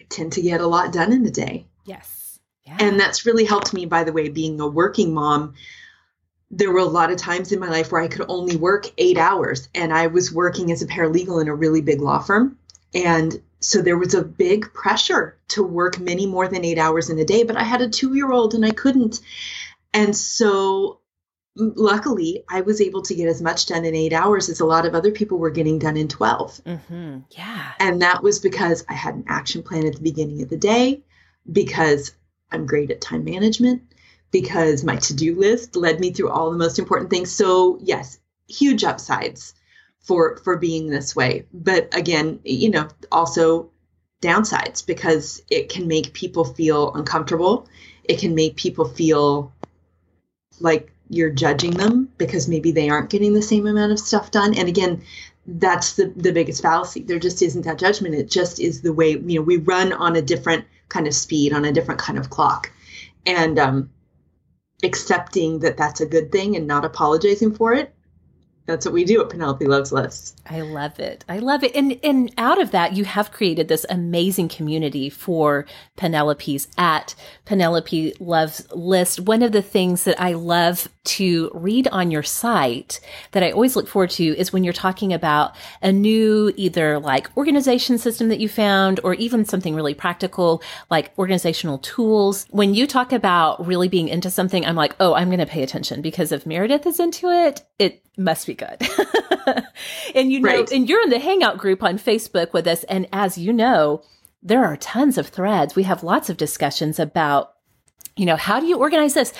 [0.00, 1.66] I tend to get a lot done in the day.
[1.84, 2.40] Yes.
[2.62, 2.78] Yeah.
[2.80, 5.52] And that's really helped me, by the way, being a working mom
[6.56, 9.18] there were a lot of times in my life where I could only work eight
[9.18, 12.56] hours, and I was working as a paralegal in a really big law firm.
[12.94, 17.18] And so there was a big pressure to work many more than eight hours in
[17.18, 19.20] a day, but I had a two year old and I couldn't.
[19.92, 21.00] And so
[21.56, 24.86] luckily, I was able to get as much done in eight hours as a lot
[24.86, 26.60] of other people were getting done in 12.
[26.64, 27.18] Mm-hmm.
[27.30, 27.72] Yeah.
[27.80, 31.02] And that was because I had an action plan at the beginning of the day,
[31.50, 32.12] because
[32.52, 33.82] I'm great at time management
[34.34, 37.30] because my to-do list led me through all the most important things.
[37.30, 38.18] So yes,
[38.48, 39.54] huge upsides
[40.00, 41.46] for for being this way.
[41.54, 43.70] But again, you know, also
[44.20, 47.68] downsides because it can make people feel uncomfortable.
[48.02, 49.52] It can make people feel
[50.58, 54.58] like you're judging them because maybe they aren't getting the same amount of stuff done.
[54.58, 55.04] And again,
[55.46, 57.04] that's the the biggest fallacy.
[57.04, 58.16] There just isn't that judgment.
[58.16, 61.52] It just is the way you know we run on a different kind of speed,
[61.52, 62.72] on a different kind of clock,
[63.24, 63.90] and um,
[64.84, 67.94] accepting that that's a good thing and not apologizing for it
[68.66, 70.36] that's what we do at Penelope Loves Lists.
[70.48, 71.24] I love it.
[71.28, 71.74] I love it.
[71.74, 78.14] And and out of that, you have created this amazing community for Penelope's at Penelope
[78.20, 79.20] Loves List.
[79.20, 83.00] One of the things that I love to read on your site
[83.32, 87.36] that I always look forward to is when you're talking about a new either like
[87.36, 92.46] organization system that you found or even something really practical like organizational tools.
[92.50, 95.62] When you talk about really being into something, I'm like, oh, I'm going to pay
[95.62, 98.80] attention because if Meredith is into it, it must be good.
[100.14, 100.70] and you know, right.
[100.72, 102.84] and you're in the hangout group on Facebook with us.
[102.84, 104.02] And as you know,
[104.42, 105.74] there are tons of threads.
[105.74, 107.53] We have lots of discussions about
[108.16, 109.32] you know, how do you organize this?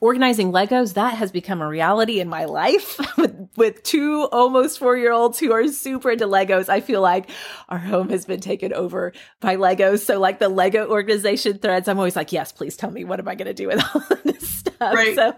[0.00, 4.96] Organizing Legos, that has become a reality in my life with, with two almost four
[4.96, 6.68] year olds who are super into Legos.
[6.68, 7.28] I feel like
[7.68, 10.04] our home has been taken over by Legos.
[10.04, 13.26] So like the Lego organization threads, I'm always like, yes, please tell me, what am
[13.26, 14.94] I going to do with all of this stuff?
[14.94, 15.16] Right.
[15.16, 15.34] So,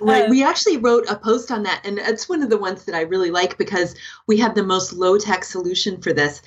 [0.00, 0.24] right.
[0.24, 1.82] Um, we actually wrote a post on that.
[1.84, 3.94] And it's one of the ones that I really like because
[4.26, 6.42] we had the most low tech solution for this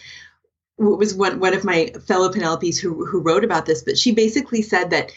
[0.78, 4.62] was one, one of my fellow Penelopes who, who wrote about this, but she basically
[4.62, 5.14] said that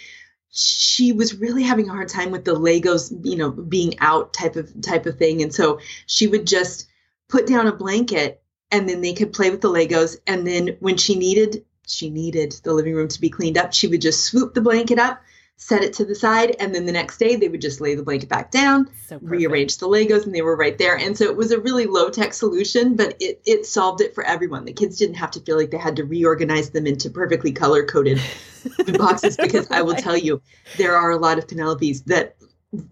[0.50, 4.56] she was really having a hard time with the legos you know being out type
[4.56, 5.42] of type of thing.
[5.42, 6.88] And so she would just
[7.28, 10.16] put down a blanket and then they could play with the legos.
[10.26, 13.88] And then when she needed she needed the living room to be cleaned up she
[13.88, 15.22] would just swoop the blanket up
[15.60, 18.02] set it to the side, and then the next day they would just lay the
[18.02, 20.96] blanket back down, so rearrange the Legos, and they were right there.
[20.96, 24.24] And so it was a really low tech solution, but it, it solved it for
[24.24, 24.64] everyone.
[24.64, 27.84] The kids didn't have to feel like they had to reorganize them into perfectly color
[27.84, 28.20] coded
[28.98, 30.40] boxes because I will tell you,
[30.76, 32.36] there are a lot of Penelopes that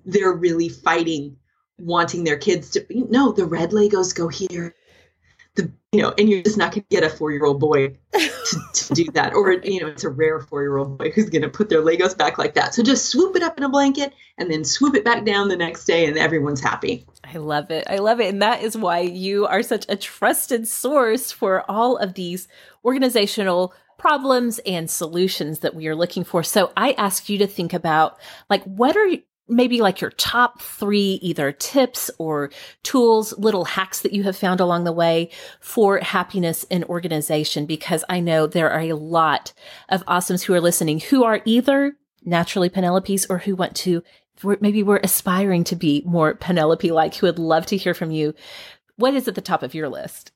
[0.05, 1.37] they're really fighting
[1.79, 4.74] wanting their kids to no the red legos go here
[5.57, 7.88] the you know, and you're just not going to get a four year old boy
[7.88, 8.31] to,
[8.75, 11.42] to, do that, or you know, it's a rare four year old boy who's going
[11.42, 12.75] to put their Legos back like that.
[12.75, 15.57] So just swoop it up in a blanket and then swoop it back down the
[15.57, 17.07] next day, and everyone's happy.
[17.25, 17.87] I love it.
[17.88, 21.97] I love it, and that is why you are such a trusted source for all
[21.97, 22.47] of these
[22.85, 26.42] organizational problems and solutions that we are looking for.
[26.42, 28.19] So I ask you to think about
[28.51, 29.16] like what are
[29.48, 32.50] maybe like your top three either tips or
[32.82, 35.30] tools, little hacks that you have found along the way
[35.61, 39.52] for happiness in organization, because I know there are a lot
[39.88, 44.02] of awesomes who are listening who are either naturally Penelopes or who want to,
[44.61, 48.35] maybe we're aspiring to be more Penelope like, who would love to hear from you.
[48.96, 50.32] What is at the top of your list?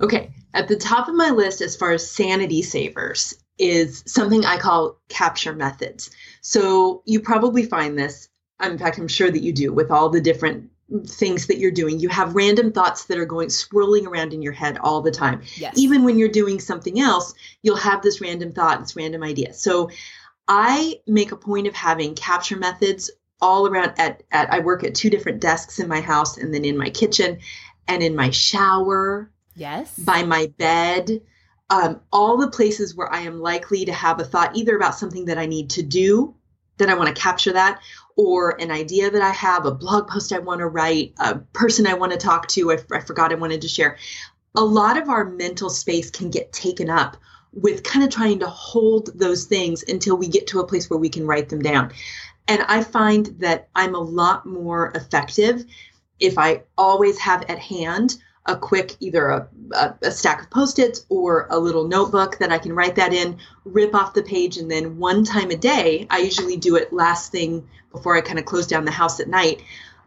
[0.00, 0.32] Okay.
[0.54, 5.00] At the top of my list, as far as sanity savers, is something I call
[5.08, 6.10] capture methods.
[6.42, 8.28] So you probably find this
[8.62, 10.70] in fact, I'm sure that you do with all the different
[11.06, 11.98] things that you're doing.
[11.98, 15.42] You have random thoughts that are going swirling around in your head all the time.
[15.56, 15.74] Yes.
[15.76, 19.52] Even when you're doing something else, you'll have this random thought, this random idea.
[19.52, 19.90] So
[20.46, 24.94] I make a point of having capture methods all around at, at I work at
[24.94, 27.38] two different desks in my house and then in my kitchen
[27.88, 29.30] and in my shower.
[29.54, 29.98] Yes.
[29.98, 31.20] By my bed.
[31.68, 35.24] Um, all the places where I am likely to have a thought either about something
[35.24, 36.36] that I need to do,
[36.78, 37.80] that I want to capture that,
[38.16, 41.86] or an idea that I have, a blog post I want to write, a person
[41.86, 43.98] I want to talk to, I, I forgot I wanted to share.
[44.54, 47.18] A lot of our mental space can get taken up
[47.52, 50.98] with kind of trying to hold those things until we get to a place where
[50.98, 51.92] we can write them down.
[52.48, 55.64] And I find that I'm a lot more effective
[56.18, 61.04] if I always have at hand a quick either a, a, a stack of post-its
[61.08, 64.70] or a little notebook that I can write that in, rip off the page, and
[64.70, 68.44] then one time a day, I usually do it last thing before I kind of
[68.44, 69.62] close down the house at night.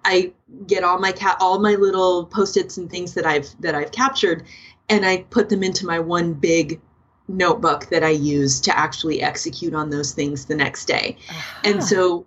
[0.05, 0.33] I
[0.65, 4.45] get all my cat all my little post-its and things that I've that I've captured
[4.87, 6.81] and I put them into my one big
[7.27, 11.15] notebook that I use to actually execute on those things the next day.
[11.29, 11.61] Uh-huh.
[11.63, 12.25] And so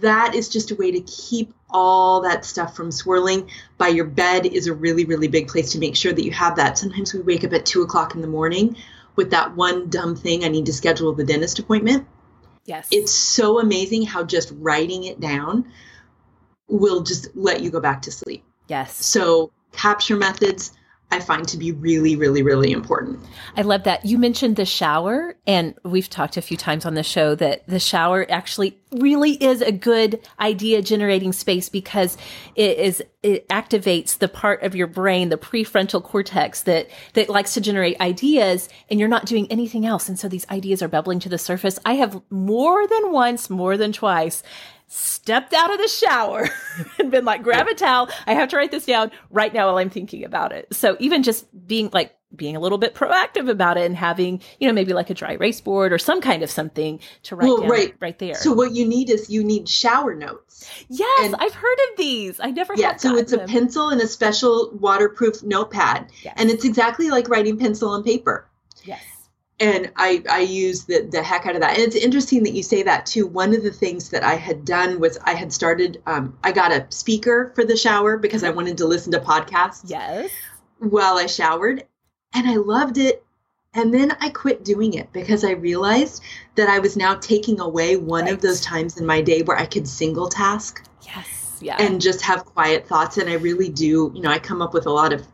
[0.00, 3.50] that is just a way to keep all that stuff from swirling.
[3.78, 6.56] By your bed is a really, really big place to make sure that you have
[6.56, 6.78] that.
[6.78, 8.76] Sometimes we wake up at two o'clock in the morning
[9.16, 12.06] with that one dumb thing I need to schedule the dentist appointment.
[12.64, 12.88] Yes.
[12.92, 15.72] It's so amazing how just writing it down
[16.68, 18.44] will just let you go back to sleep.
[18.68, 19.04] Yes.
[19.04, 20.72] So, capture methods,
[21.10, 23.18] I find to be really, really, really important.
[23.56, 24.04] I love that.
[24.04, 27.80] You mentioned the shower, and we've talked a few times on the show that the
[27.80, 32.18] shower actually really is a good idea generating space because
[32.56, 37.54] it is it activates the part of your brain, the prefrontal cortex that that likes
[37.54, 40.10] to generate ideas, and you're not doing anything else.
[40.10, 41.78] And so these ideas are bubbling to the surface.
[41.86, 44.42] I have more than once, more than twice
[44.88, 46.48] stepped out of the shower
[46.98, 48.08] and been like, grab a towel.
[48.26, 50.74] I have to write this down right now while I'm thinking about it.
[50.74, 54.68] So even just being like being a little bit proactive about it and having, you
[54.68, 57.60] know, maybe like a dry erase board or some kind of something to write well,
[57.60, 57.94] down right.
[58.00, 58.34] right there.
[58.34, 60.68] So what you need is you need shower notes.
[60.88, 62.38] Yes, and, I've heard of these.
[62.40, 62.80] I never had.
[62.80, 62.96] yeah.
[62.96, 63.40] so it's them.
[63.40, 66.34] a pencil and a special waterproof notepad, yes.
[66.36, 68.48] and it's exactly like writing pencil and paper.
[68.84, 69.02] Yes.
[69.60, 71.76] And I I use the the heck out of that.
[71.76, 73.26] And it's interesting that you say that too.
[73.26, 76.00] One of the things that I had done was I had started.
[76.06, 79.82] Um, I got a speaker for the shower because I wanted to listen to podcasts.
[79.86, 80.30] Yes.
[80.78, 81.84] While I showered,
[82.34, 83.24] and I loved it.
[83.74, 86.22] And then I quit doing it because I realized
[86.54, 88.32] that I was now taking away one right.
[88.32, 90.88] of those times in my day where I could single task.
[91.02, 91.58] Yes.
[91.60, 91.76] Yeah.
[91.78, 93.18] And just have quiet thoughts.
[93.18, 95.26] And I really do, you know, I come up with a lot of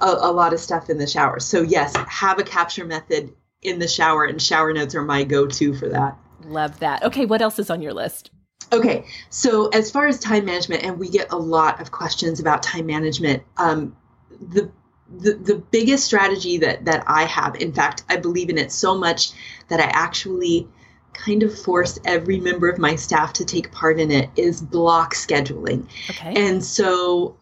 [0.00, 1.40] a, a lot of stuff in the shower.
[1.40, 3.34] So yes, have a capture method
[3.66, 6.16] in the shower and shower notes are my go-to for that.
[6.44, 7.02] Love that.
[7.02, 8.30] Okay, what else is on your list?
[8.72, 12.62] Okay, so as far as time management, and we get a lot of questions about
[12.62, 13.42] time management.
[13.56, 13.96] Um,
[14.30, 14.70] the
[15.08, 18.98] the, the biggest strategy that that I have, in fact, I believe in it so
[18.98, 19.30] much
[19.68, 20.68] that I actually
[21.12, 25.14] kind of force every member of my staff to take part in it is block
[25.14, 25.86] scheduling.
[26.10, 26.34] Okay.
[26.34, 27.36] And so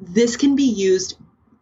[0.00, 1.16] this can be used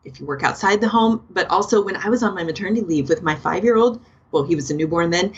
[0.06, 3.08] if you work outside the home, but also when I was on my maternity leave
[3.08, 4.00] with my five year old,
[4.32, 5.34] well, he was a newborn then.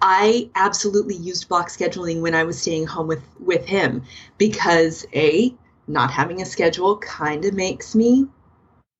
[0.00, 4.02] I absolutely used block scheduling when I was staying home with with him
[4.38, 5.54] because a
[5.86, 8.26] not having a schedule kind of makes me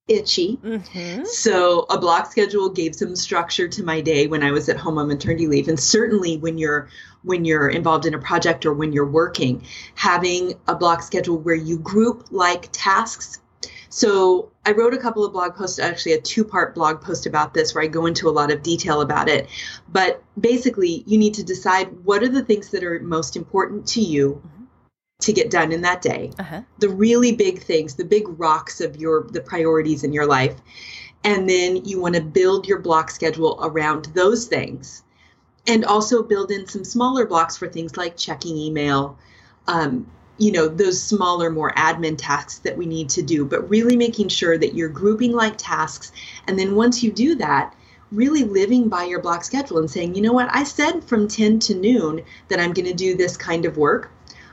[0.08, 0.58] itchy.
[0.62, 1.24] Mm-hmm.
[1.24, 4.98] So a block schedule gave some structure to my day when I was at home
[4.98, 5.68] on maternity leave.
[5.68, 6.88] And certainly when you're
[7.22, 9.64] when you're involved in a project or when you're working,
[9.94, 13.38] having a block schedule where you group like tasks.
[13.92, 17.74] So I wrote a couple of blog posts, actually a two-part blog post about this
[17.74, 19.50] where I go into a lot of detail about it.
[19.86, 24.00] But basically, you need to decide what are the things that are most important to
[24.00, 24.40] you.
[24.46, 24.62] Mm-hmm
[25.20, 26.62] to get done in that day uh-huh.
[26.80, 30.56] the really big things the big rocks of your the priorities in your life
[31.22, 35.04] and then you want to build your block schedule around those things
[35.68, 39.16] and also build in some smaller blocks for things like checking email
[39.68, 43.96] um, you know those smaller more admin tasks that we need to do but really
[43.96, 46.12] making sure that you're grouping like tasks
[46.46, 47.74] and then once you do that
[48.10, 51.58] really living by your block schedule and saying you know what i said from 10
[51.58, 54.10] to noon that i'm going to do this kind of work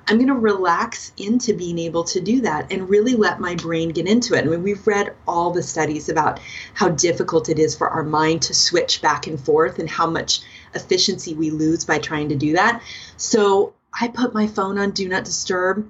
[0.09, 3.89] I'm going to relax into being able to do that and really let my brain
[3.89, 4.43] get into it.
[4.43, 6.39] I mean, we've read all the studies about
[6.73, 10.41] how difficult it is for our mind to switch back and forth and how much
[10.73, 12.81] efficiency we lose by trying to do that.
[13.17, 15.89] So I put my phone on Do Not Disturb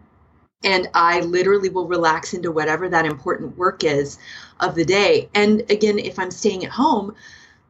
[0.63, 4.17] and I literally will relax into whatever that important work is
[4.59, 5.29] of the day.
[5.33, 7.15] And again, if I'm staying at home,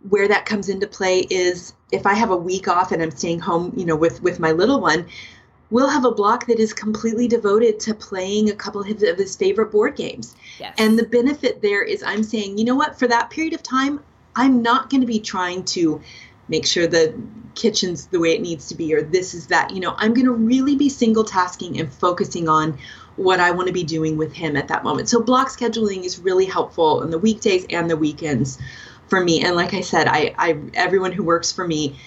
[0.08, 3.40] where that comes into play is if I have a week off and I'm staying
[3.40, 5.06] home, you know, with with my little one,
[5.70, 9.72] we'll have a block that is completely devoted to playing a couple of his favorite
[9.72, 10.36] board games.
[10.60, 10.74] Yes.
[10.78, 14.00] And the benefit there is I'm saying, you know what, for that period of time,
[14.36, 16.02] I'm not going to be trying to
[16.50, 17.14] make sure the
[17.56, 19.72] kitchen's the way it needs to be or this is that.
[19.72, 22.78] You know, I'm going to really be single tasking and focusing on
[23.16, 25.10] what I want to be doing with him at that moment.
[25.10, 28.58] So block scheduling is really helpful in the weekdays and the weekends
[29.08, 29.44] for me.
[29.44, 31.98] And like I said, I, I everyone who works for me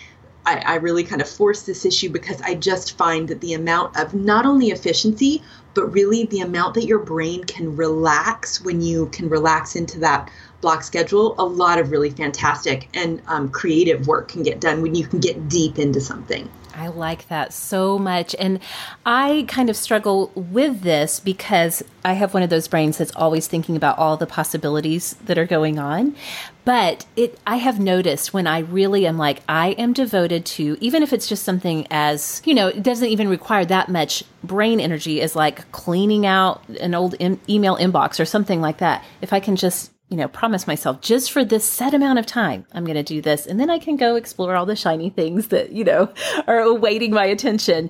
[0.44, 3.96] I, I, really kind of force this issue because I just find that the amount
[3.96, 5.42] of not only efficiency,
[5.74, 10.30] but really the amount that your brain can relax when you can relax into that
[10.62, 14.94] block schedule, a lot of really fantastic and um, creative work can get done when
[14.94, 16.48] you can get deep into something.
[16.74, 18.34] I like that so much.
[18.38, 18.60] And
[19.04, 23.46] I kind of struggle with this because I have one of those brains that's always
[23.46, 26.16] thinking about all the possibilities that are going on.
[26.64, 31.02] But it I have noticed when I really am like I am devoted to even
[31.02, 35.20] if it's just something as, you know, it doesn't even require that much brain energy
[35.20, 39.04] as like cleaning out an old em- email inbox or something like that.
[39.20, 42.66] If I can just you know, promise myself just for this set amount of time,
[42.74, 43.46] I'm going to do this.
[43.46, 46.12] And then I can go explore all the shiny things that, you know,
[46.46, 47.88] are awaiting my attention.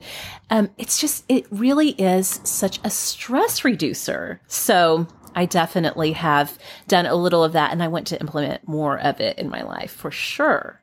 [0.49, 4.41] Um, it's just, it really is such a stress reducer.
[4.47, 6.57] So I definitely have
[6.87, 9.63] done a little of that and I want to implement more of it in my
[9.63, 10.81] life for sure.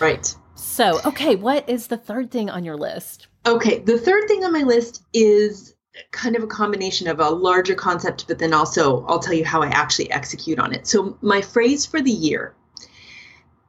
[0.00, 0.34] Right.
[0.56, 3.28] So, okay, what is the third thing on your list?
[3.46, 5.76] Okay, the third thing on my list is
[6.12, 9.62] kind of a combination of a larger concept, but then also I'll tell you how
[9.62, 10.86] I actually execute on it.
[10.86, 12.54] So, my phrase for the year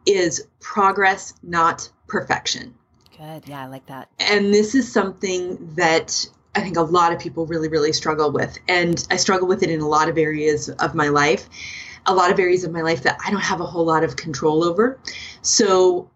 [0.05, 2.75] is progress, not perfection.
[3.17, 3.47] Good.
[3.47, 4.09] Yeah, I like that.
[4.19, 8.57] And this is something that I think a lot of people really, really struggle with.
[8.67, 11.47] And I struggle with it in a lot of areas of my life,
[12.05, 14.15] a lot of areas of my life that I don't have a whole lot of
[14.15, 14.99] control over.
[15.41, 16.10] So,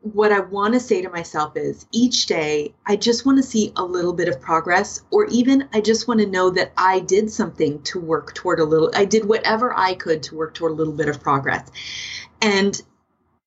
[0.00, 3.72] what I want to say to myself is each day, I just want to see
[3.76, 7.30] a little bit of progress, or even I just want to know that I did
[7.30, 10.76] something to work toward a little, I did whatever I could to work toward a
[10.76, 11.68] little bit of progress.
[12.40, 12.80] And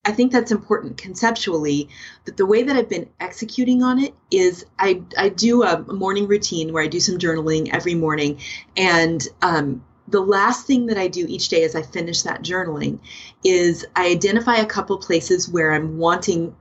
[0.03, 1.87] I think that's important conceptually.
[2.25, 6.27] but the way that I've been executing on it is I I do a morning
[6.27, 8.39] routine where I do some journaling every morning,
[8.75, 12.99] and um, the last thing that I do each day as I finish that journaling
[13.43, 16.55] is I identify a couple places where I'm wanting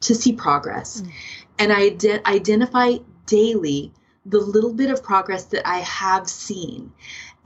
[0.00, 1.10] to see progress, mm.
[1.58, 2.96] and I de- identify
[3.26, 3.92] daily
[4.24, 6.92] the little bit of progress that I have seen.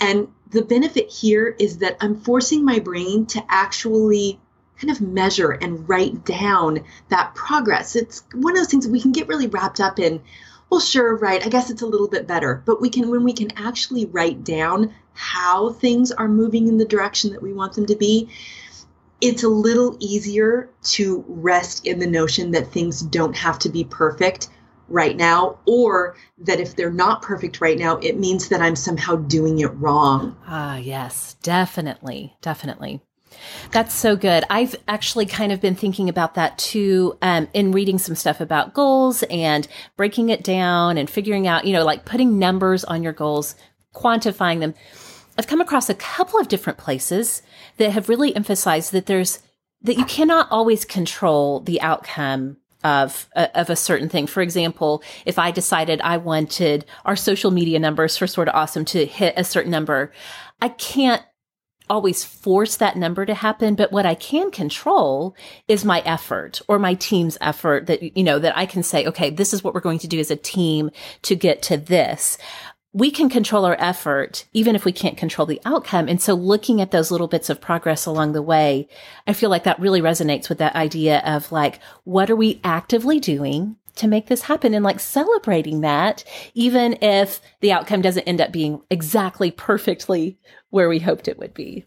[0.00, 4.38] And the benefit here is that I'm forcing my brain to actually
[4.78, 7.96] kind of measure and write down that progress.
[7.96, 10.22] It's one of those things that we can get really wrapped up in.
[10.68, 11.44] Well, sure, right.
[11.44, 12.62] I guess it's a little bit better.
[12.66, 16.84] But we can, when we can actually write down how things are moving in the
[16.84, 18.28] direction that we want them to be,
[19.20, 23.84] it's a little easier to rest in the notion that things don't have to be
[23.84, 24.48] perfect
[24.88, 29.16] right now, or that if they're not perfect right now, it means that I'm somehow
[29.16, 30.36] doing it wrong.
[30.46, 32.36] Ah, yes, definitely.
[32.40, 33.00] Definitely.
[33.72, 34.44] That's so good.
[34.48, 38.74] I've actually kind of been thinking about that too, um, in reading some stuff about
[38.74, 43.12] goals and breaking it down and figuring out, you know, like putting numbers on your
[43.12, 43.56] goals,
[43.94, 44.74] quantifying them.
[45.38, 47.42] I've come across a couple of different places
[47.76, 49.40] that have really emphasized that there's,
[49.82, 54.26] that you cannot always control the outcome of uh, of a certain thing.
[54.26, 59.04] For example, if I decided I wanted our social media numbers for Sorta Awesome to
[59.06, 60.12] hit a certain number,
[60.60, 61.22] I can't
[61.88, 65.36] always force that number to happen, but what I can control
[65.68, 69.30] is my effort or my team's effort that, you know, that I can say, okay,
[69.30, 70.90] this is what we're going to do as a team
[71.22, 72.38] to get to this.
[72.96, 76.08] We can control our effort, even if we can't control the outcome.
[76.08, 78.88] And so looking at those little bits of progress along the way,
[79.26, 83.20] I feel like that really resonates with that idea of like, what are we actively
[83.20, 83.76] doing?
[83.96, 86.22] to make this happen and like celebrating that,
[86.52, 90.38] even if the outcome doesn't end up being exactly perfectly
[90.68, 91.86] where we hoped it would be.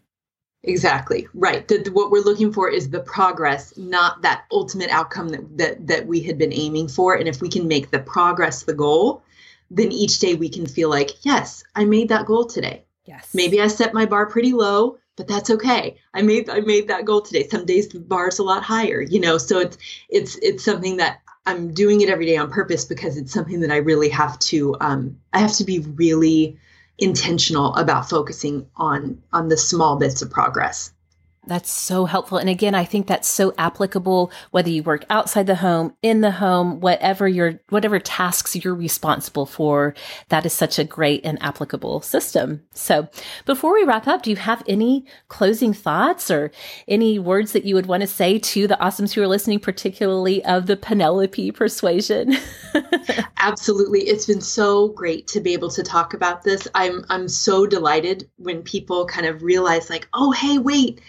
[0.64, 1.68] Exactly right.
[1.68, 5.86] The, the, what we're looking for is the progress, not that ultimate outcome that, that
[5.86, 7.14] that we had been aiming for.
[7.14, 9.22] And if we can make the progress the goal,
[9.70, 12.84] then each day we can feel like, yes, I made that goal today.
[13.04, 13.30] Yes.
[13.34, 15.96] Maybe I set my bar pretty low, but that's okay.
[16.14, 17.48] I made I made that goal today.
[17.48, 19.38] Some days the bar's a lot higher, you know.
[19.38, 23.32] So it's it's it's something that I'm doing it every day on purpose because it's
[23.32, 26.58] something that I really have to um, I have to be really
[26.98, 30.92] intentional about focusing on on the small bits of progress.
[31.50, 32.38] That's so helpful.
[32.38, 36.30] And again, I think that's so applicable whether you work outside the home, in the
[36.30, 39.92] home, whatever your whatever tasks you're responsible for.
[40.28, 42.62] That is such a great and applicable system.
[42.72, 43.08] So,
[43.46, 46.52] before we wrap up, do you have any closing thoughts or
[46.86, 50.44] any words that you would want to say to the awesomes who are listening, particularly
[50.44, 52.36] of the Penelope persuasion?
[53.38, 54.02] Absolutely.
[54.02, 56.68] It's been so great to be able to talk about this.
[56.76, 61.00] I'm I'm so delighted when people kind of realize like, "Oh, hey, wait,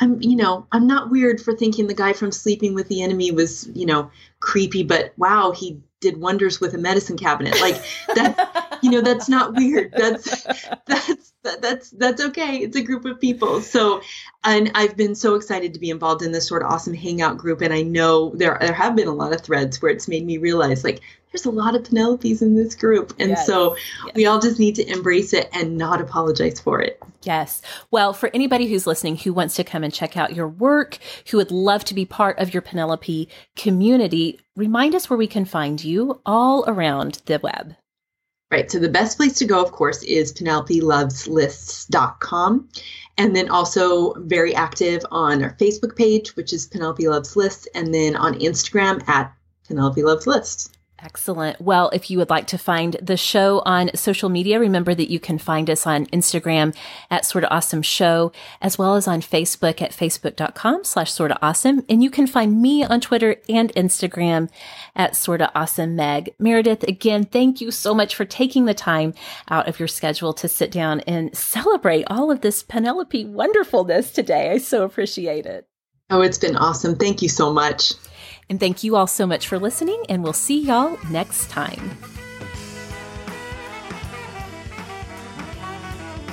[0.00, 3.32] I'm, you know, I'm not weird for thinking the guy from Sleeping with the Enemy
[3.32, 7.60] was, you know, creepy, but wow, he did wonders with a medicine cabinet.
[7.60, 7.82] Like
[8.14, 9.92] that, you know, that's not weird.
[9.92, 10.42] That's
[10.86, 12.58] that's that's that's okay.
[12.58, 13.60] It's a group of people.
[13.60, 14.00] So,
[14.42, 17.72] and I've been so excited to be involved in this Sorta Awesome hangout group, and
[17.72, 20.82] I know there there have been a lot of threads where it's made me realize
[20.82, 21.00] like
[21.32, 23.14] there's a lot of Penelopes in this group.
[23.18, 23.46] And yes.
[23.46, 23.76] so
[24.06, 24.14] yes.
[24.14, 27.00] we all just need to embrace it and not apologize for it.
[27.22, 27.62] Yes.
[27.90, 30.98] Well, for anybody who's listening who wants to come and check out your work,
[31.30, 35.44] who would love to be part of your Penelope community, remind us where we can
[35.44, 37.76] find you all around the web.
[38.50, 38.68] Right.
[38.68, 42.68] So the best place to go, of course, is penelopeloveslists.com.
[43.18, 47.94] And then also very active on our Facebook page, which is Penelope Loves Lists, and
[47.94, 49.32] then on Instagram at
[49.68, 50.70] Penelope Loves Lists.
[51.02, 51.60] Excellent.
[51.60, 55.18] Well, if you would like to find the show on social media, remember that you
[55.18, 56.76] can find us on Instagram
[57.10, 61.84] at Sorta Awesome Show, as well as on Facebook at facebook.com slash sorta awesome.
[61.88, 64.50] And you can find me on Twitter and Instagram
[64.94, 66.34] at sorta awesome Meg.
[66.38, 69.14] Meredith, again, thank you so much for taking the time
[69.48, 74.50] out of your schedule to sit down and celebrate all of this Penelope wonderfulness today.
[74.50, 75.66] I so appreciate it.
[76.10, 76.96] Oh, it's been awesome.
[76.96, 77.94] Thank you so much.
[78.50, 81.96] And thank you all so much for listening, and we'll see y'all next time.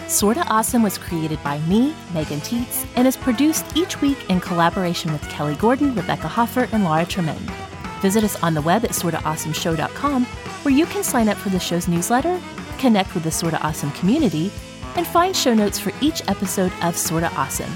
[0.07, 5.11] Sorta Awesome was created by me, Megan Tietz, and is produced each week in collaboration
[5.11, 7.51] with Kelly Gordon, Rebecca Hoffer, and Laura Tremaine.
[8.01, 11.87] Visit us on the web at sortaawesomeshow.com, where you can sign up for the show's
[11.87, 12.39] newsletter,
[12.79, 14.49] connect with the Sorta Awesome community,
[14.95, 17.71] and find show notes for each episode of Sorta Awesome.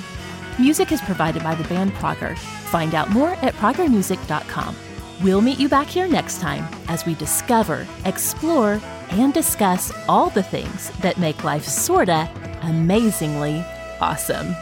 [0.59, 2.37] Music is provided by the band Prager.
[2.37, 4.75] Find out more at pragermusic.com.
[5.23, 8.81] We'll meet you back here next time as we discover, explore,
[9.11, 12.29] and discuss all the things that make life sorta
[12.63, 13.63] amazingly
[13.99, 14.55] awesome.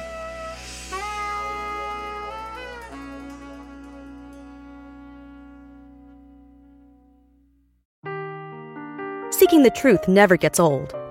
[9.31, 10.98] Seeking the truth never gets old.